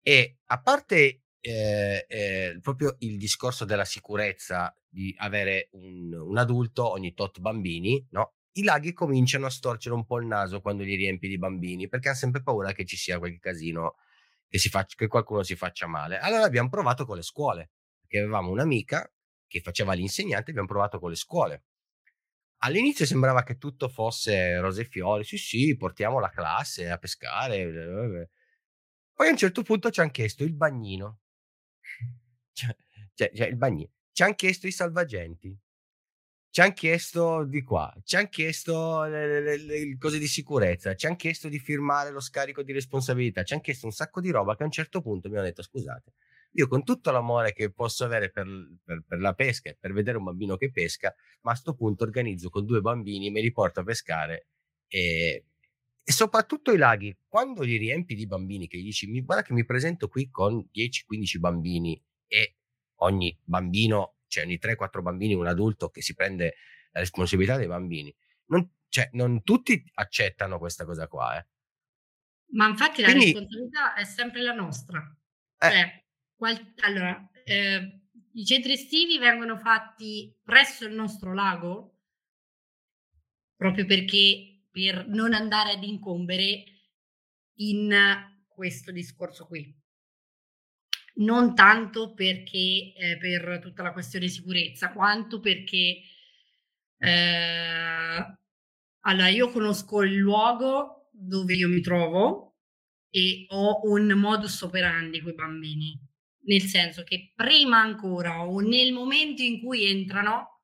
[0.00, 6.92] E a parte eh, eh, proprio il discorso della sicurezza di avere un, un, adulto
[6.92, 8.36] ogni tot bambini, no?
[8.52, 12.08] i laghi cominciano a storcere un po' il naso quando li riempi di bambini, perché
[12.08, 13.96] hanno sempre paura che ci sia qualche casino,
[14.48, 16.18] che, faccia, che qualcuno si faccia male.
[16.18, 19.12] Allora abbiamo provato con le scuole, perché avevamo un'amica
[19.48, 21.64] che faceva l'insegnante, abbiamo provato con le scuole.
[22.58, 28.30] All'inizio sembrava che tutto fosse rose e fiori, sì sì, portiamo la classe a pescare.
[29.12, 31.20] Poi a un certo punto ci hanno chiesto il bagnino.
[32.58, 32.74] Cioè,
[33.14, 33.90] cioè, cioè il bagnino.
[34.10, 35.56] Ci hanno chiesto i salvagenti.
[36.50, 41.06] Ci hanno chiesto di qua, ci hanno chiesto le, le, le, cose di sicurezza, ci
[41.06, 44.56] hanno chiesto di firmare lo scarico di responsabilità, ci hanno chiesto un sacco di roba
[44.56, 46.14] che a un certo punto mi hanno detto scusate,
[46.58, 48.46] io con tutto l'amore che posso avere per,
[48.82, 52.02] per, per, la pesca e per vedere un bambino che pesca, ma a questo punto
[52.02, 54.48] organizzo con due bambini, me li porto a pescare
[54.88, 55.44] e,
[56.02, 59.64] e soprattutto i laghi, quando li riempi di bambini, che gli dici guarda che mi
[59.64, 62.56] presento qui con 10-15 bambini e
[62.96, 66.56] ogni bambino, cioè ogni 3-4 bambini, un adulto che si prende
[66.90, 68.12] la responsabilità dei bambini,
[68.46, 71.38] non, cioè, non tutti accettano questa cosa qua.
[71.38, 71.46] Eh.
[72.50, 75.16] Ma infatti la Quindi, responsabilità è sempre la nostra.
[75.60, 76.06] Eh, cioè,
[76.38, 78.00] Qual- allora, eh,
[78.32, 81.98] i centri estivi vengono fatti presso il nostro lago
[83.56, 86.64] proprio perché per non andare ad incombere
[87.56, 87.92] in
[88.46, 89.76] questo discorso qui.
[91.16, 96.00] Non tanto perché eh, per tutta la questione sicurezza, quanto perché
[96.98, 98.38] eh,
[99.00, 102.56] allora io conosco il luogo dove io mi trovo
[103.10, 106.07] e ho un modus operandi con i bambini
[106.48, 110.62] nel senso che prima ancora o nel momento in cui entrano,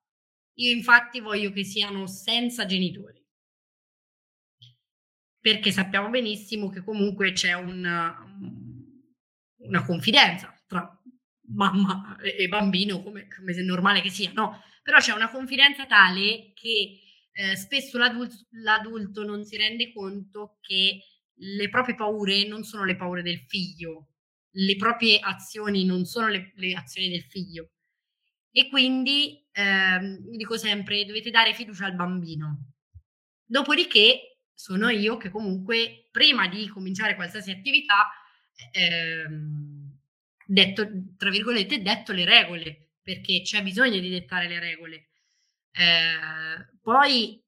[0.54, 3.22] io infatti voglio che siano senza genitori.
[5.38, 8.16] Perché sappiamo benissimo che comunque c'è una,
[9.58, 10.88] una confidenza tra
[11.48, 14.62] mamma e bambino, come, come è normale che sia, no?
[14.82, 16.98] Però c'è una confidenza tale che
[17.30, 20.98] eh, spesso l'adulto, l'adulto non si rende conto che
[21.34, 24.13] le proprie paure non sono le paure del figlio,
[24.56, 27.70] le proprie azioni non sono le, le azioni del figlio.
[28.50, 32.72] E quindi ehm, dico sempre, dovete dare fiducia al bambino.
[33.44, 38.08] Dopodiché sono io che comunque prima di cominciare qualsiasi attività,
[38.72, 39.98] ehm,
[40.46, 45.08] detto, tra virgolette, detto le regole, perché c'è bisogno di dettare le regole.
[45.72, 47.43] Eh, poi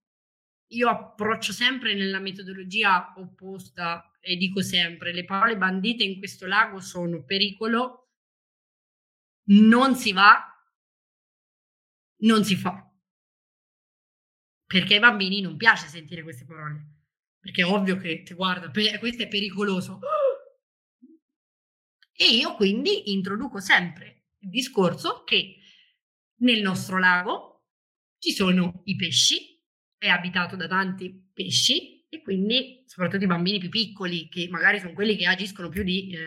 [0.68, 6.80] io approccio sempre nella metodologia opposta e dico sempre, le parole bandite in questo lago
[6.80, 8.10] sono pericolo,
[9.48, 10.42] non si va,
[12.22, 12.82] non si fa.
[14.66, 16.94] Perché ai bambini non piace sentire queste parole.
[17.38, 20.00] Perché è ovvio che, guarda, per, questo è pericoloso.
[22.18, 25.56] E io quindi introduco sempre il discorso che
[26.38, 27.66] nel nostro lago
[28.18, 29.55] ci sono i pesci,
[30.06, 34.92] è abitato da tanti pesci e quindi soprattutto i bambini più piccoli che magari sono
[34.92, 36.18] quelli che agiscono più di eh,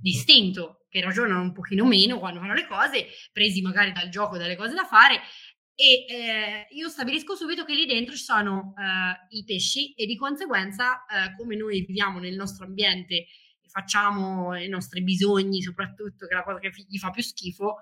[0.00, 4.56] distinto, che ragionano un pochino meno quando fanno le cose, presi magari dal gioco, dalle
[4.56, 5.20] cose da fare.
[5.74, 10.16] E eh, io stabilisco subito che lì dentro ci sono eh, i pesci e di
[10.16, 16.32] conseguenza eh, come noi viviamo nel nostro ambiente e facciamo i nostri bisogni, soprattutto che
[16.32, 17.76] è la cosa che gli fa più schifo,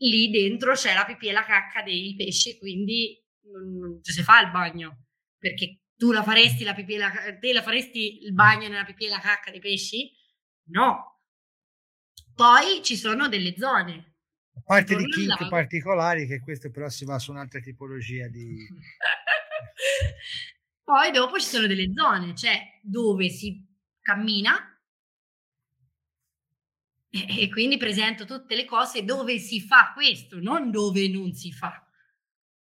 [0.00, 4.40] lì dentro c'è la pipì e la cacca dei pesci, quindi non ci si fa
[4.40, 5.06] il bagno,
[5.38, 9.08] perché tu la faresti la pipì la, te la faresti il bagno nella pipì e
[9.08, 10.10] la cacca dei pesci?
[10.70, 11.20] No.
[12.34, 14.14] Poi ci sono delle zone.
[14.54, 18.56] A parte di kink particolari, che questo però si va su un'altra tipologia di...
[20.82, 23.62] Poi dopo ci sono delle zone, cioè dove si
[24.00, 24.56] cammina
[27.10, 31.84] e quindi presento tutte le cose dove si fa questo, non dove non si fa.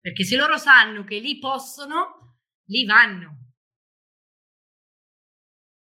[0.02, 3.52] Perché se loro sanno che lì possono, lì vanno.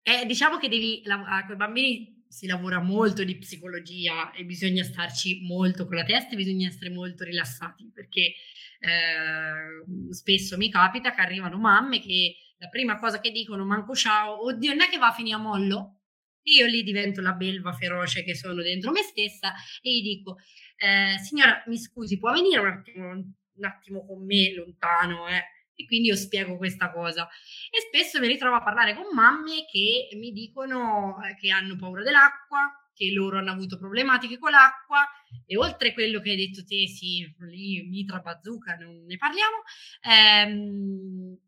[0.03, 5.41] E diciamo che devi, con i bambini si lavora molto di psicologia e bisogna starci
[5.43, 8.35] molto con la testa e bisogna essere molto rilassati perché
[8.81, 14.45] eh, spesso mi capita che arrivano mamme che la prima cosa che dicono manco ciao,
[14.47, 16.01] oddio non è che va a finire a mollo?
[16.45, 20.39] Io lì divento la belva feroce che sono dentro me stessa e gli dico,
[20.77, 25.29] eh, signora mi scusi può venire un attimo, un attimo con me lontano?
[25.29, 25.43] Eh?
[25.75, 27.29] E quindi io spiego questa cosa.
[27.71, 32.03] E spesso mi ritrovo a parlare con mamme che mi dicono eh, che hanno paura
[32.03, 35.07] dell'acqua, che loro hanno avuto problematiche con l'acqua
[35.47, 39.63] e oltre quello che hai detto te, sì, lì mitra bazooka, non ne parliamo,
[40.03, 41.39] ehm,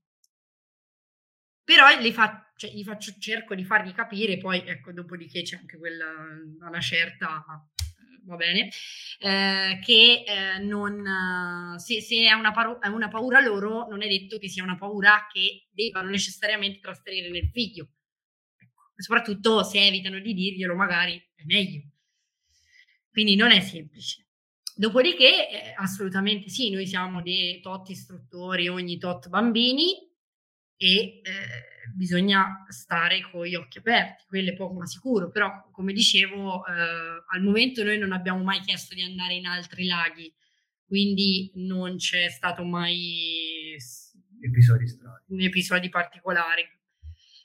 [1.63, 5.79] però li fa, cioè, gli faccio, cerco di fargli capire, poi ecco, dopodiché c'è anche
[5.79, 6.07] quella,
[6.61, 7.45] una certa
[8.25, 8.71] va bene,
[9.19, 14.09] eh, che eh, non, se, se è, una paura, è, una paura loro, non è
[14.09, 17.89] detto che sia una paura che debbano necessariamente trasferire nel figlio.
[18.57, 21.83] Ecco, soprattutto se evitano di dirglielo, magari è meglio.
[23.11, 24.27] Quindi non è semplice.
[24.77, 30.11] Dopodiché, eh, assolutamente sì, noi siamo dei tot istruttori, ogni tot bambini
[30.77, 35.93] e eh, bisogna stare con gli occhi aperti, quello è poco ma sicuro, però come
[35.93, 40.33] dicevo eh, al momento noi non abbiamo mai chiesto di andare in altri laghi,
[40.87, 43.77] quindi non c'è stato mai
[44.41, 46.67] episodi strani, episodi particolari.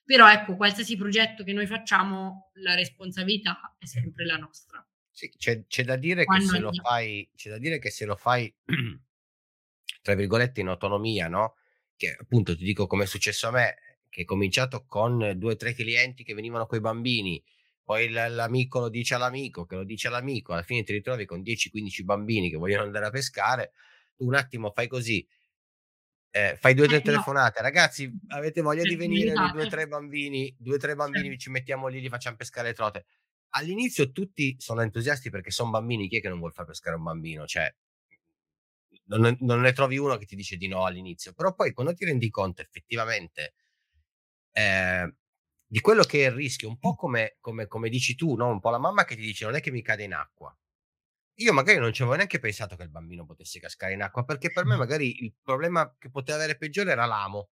[0.03, 4.83] Però ecco, qualsiasi progetto che noi facciamo, la responsabilità è sempre la nostra.
[5.11, 8.05] Sì, c'è, c'è da dire Quando che se lo fai, c'è da dire che se
[8.05, 8.51] lo fai
[10.01, 11.55] tra virgolette in autonomia, no?
[11.95, 13.75] Che appunto ti dico come è successo a me,
[14.09, 17.41] che è cominciato con due o tre clienti che venivano con i bambini,
[17.83, 22.03] poi l'amico lo dice all'amico, che lo dice all'amico, alla fine ti ritrovi con 10-15
[22.03, 23.71] bambini che vogliono andare a pescare,
[24.15, 25.27] tu un attimo fai così,
[26.31, 27.65] eh, fai due o tre eh, telefonate, no.
[27.65, 31.87] ragazzi avete voglia di venire due o tre bambini, due o tre bambini ci mettiamo
[31.87, 33.05] lì, li facciamo pescare le trote.
[33.53, 37.03] All'inizio tutti sono entusiasti perché sono bambini, chi è che non vuole far pescare un
[37.03, 37.47] bambino?
[37.47, 37.73] Cioè,
[39.05, 42.05] non, non ne trovi uno che ti dice di no all'inizio, però poi quando ti
[42.05, 43.53] rendi conto effettivamente
[44.59, 45.15] eh,
[45.65, 48.49] di quello che è il rischio, un po' come, come, come dici tu, no?
[48.49, 50.55] un po' la mamma che ti dice non è che mi cade in acqua.
[51.35, 54.51] Io magari non ci avevo neanche pensato che il bambino potesse cascare in acqua, perché
[54.51, 57.49] per me magari il problema che poteva avere peggiore era l'amo.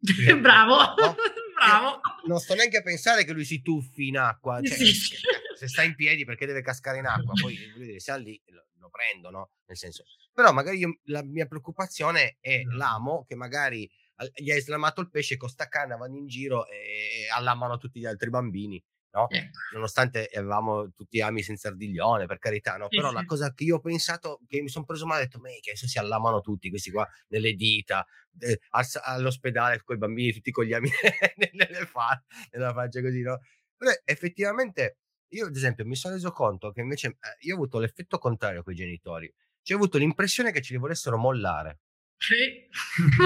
[0.40, 1.14] Bravo, no?
[1.56, 2.00] bravo.
[2.26, 5.16] Non sto neanche a pensare che lui si tuffi in acqua, cioè, sì.
[5.56, 8.90] se sta in piedi perché deve cascare in acqua, poi dire, se lì lo, lo
[8.90, 9.50] prendo, no?
[9.66, 13.88] Nel senso, però magari io, la mia preoccupazione è l'amo che magari
[14.34, 18.06] gli hai slamato il pesce con sta canna, vanno in giro e allamano tutti gli
[18.06, 18.82] altri bambini.
[19.16, 19.28] No?
[19.30, 19.50] Eh.
[19.72, 22.88] Nonostante avevamo tutti ami senza ardiglione, per carità, no?
[22.88, 23.14] però sì.
[23.14, 25.86] la cosa che io ho pensato, che mi sono preso male, ho detto, che adesso
[25.86, 28.06] si allamano tutti questi qua nelle dita,
[28.40, 28.60] eh,
[29.04, 30.90] all'ospedale con i bambini, tutti con gli ami
[31.52, 33.40] nelle fa- nella faccia così, no?
[33.74, 34.98] Però effettivamente
[35.28, 38.62] io, ad esempio, mi sono reso conto che invece eh, io ho avuto l'effetto contrario
[38.62, 41.80] con i genitori, cioè ho avuto l'impressione che ce li volessero mollare.
[42.18, 42.66] Sì.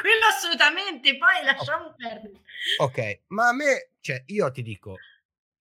[0.00, 2.40] Quello assolutamente, poi lasciamo perdere.
[2.78, 4.96] Ok, ma a me, cioè, io ti dico,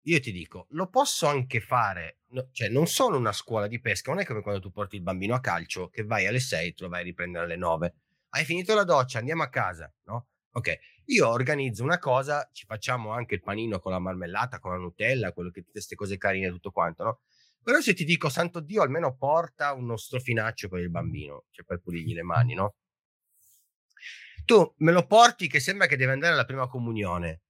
[0.03, 4.11] io ti dico, lo posso anche fare, no, cioè, non sono una scuola di pesca,
[4.11, 6.83] non è come quando tu porti il bambino a calcio, che vai alle 6 te
[6.83, 7.95] lo vai a riprendere alle 9.
[8.29, 10.27] Hai finito la doccia, andiamo a casa, no?
[10.51, 14.77] Ok, io organizzo una cosa, ci facciamo anche il panino con la marmellata, con la
[14.77, 17.19] Nutella, quello che tutte queste cose carine, tutto quanto, no?
[17.65, 21.79] Però se ti dico, santo Dio, almeno porta uno strofinaccio per il bambino, cioè per
[21.79, 22.75] pulirgli le mani, no?
[24.45, 27.41] Tu me lo porti che sembra che deve andare alla prima comunione.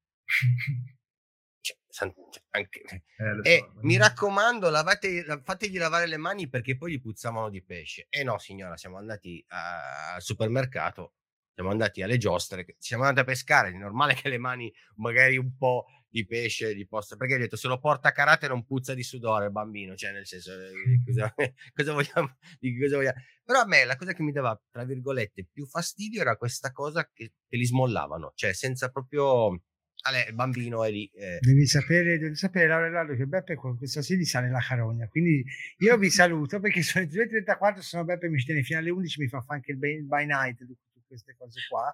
[1.60, 2.14] Cioè, cioè,
[2.52, 7.50] anche, eh, e so, mi raccomando, lavate, fategli lavare le mani perché poi gli puzzavano
[7.50, 8.08] di pesce.
[8.08, 11.16] E eh no, signora, siamo andati al supermercato,
[11.54, 13.70] siamo andati alle giostre, siamo andati a pescare.
[13.70, 17.58] È normale che le mani magari un po' di pesce di posta perché hai detto
[17.58, 21.02] se lo porta a karate non puzza di sudore il bambino cioè nel senso eh,
[21.06, 21.34] cosa,
[21.76, 22.38] cosa, vogliamo,
[22.80, 26.38] cosa vogliamo però a me la cosa che mi dava tra virgolette più fastidio era
[26.38, 29.60] questa cosa che, che li smollavano cioè senza proprio
[30.08, 31.10] Ale, il bambino è lì.
[31.16, 31.40] Eh.
[31.40, 35.08] Devi sapere, devi sapere, Laurello, che Beppe questa sera sale la carogna.
[35.08, 35.44] Quindi
[35.78, 39.28] io vi saluto perché sono le 2.34, sono Beppe mi tiene fino alle 11, mi
[39.28, 40.64] fa anche il by night
[41.08, 41.94] queste cose qua.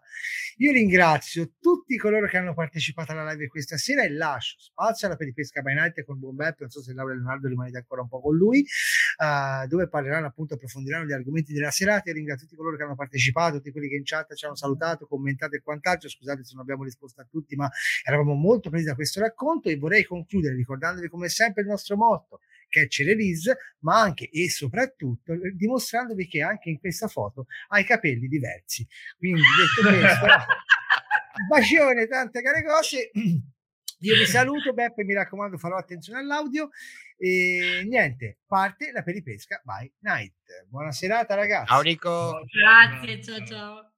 [0.58, 5.16] Io ringrazio tutti coloro che hanno partecipato alla live questa sera e lascio spazio alla
[5.16, 8.22] peripesca by night con buon Beppe, non so se Laura Leonardo rimanete ancora un po'
[8.22, 8.66] con lui,
[9.18, 12.10] uh, dove parleranno appunto, approfondiranno gli argomenti della serata.
[12.10, 15.08] Io ringrazio tutti coloro che hanno partecipato, tutti quelli che in chat ci hanno salutato,
[15.08, 16.10] commentato e quant'altro.
[16.10, 17.70] Scusate se non abbiamo risposto a tutti, ma
[18.04, 22.40] eravamo molto presi da questo racconto e vorrei concludere ricordandovi come sempre il nostro motto
[22.72, 28.88] catch release, ma anche e soprattutto dimostrandovi che anche in questa foto hai capelli diversi.
[29.18, 30.26] Quindi detto questo,
[31.50, 33.12] bacione, tante care cose.
[34.04, 36.70] Io vi saluto, Beppe, mi raccomando, farò attenzione all'audio.
[37.18, 40.34] E niente, parte la peripesca by night.
[40.68, 41.68] Buona serata, ragazzi.
[41.68, 42.42] Ciao Nico.
[42.52, 43.91] Grazie, ciao ciao.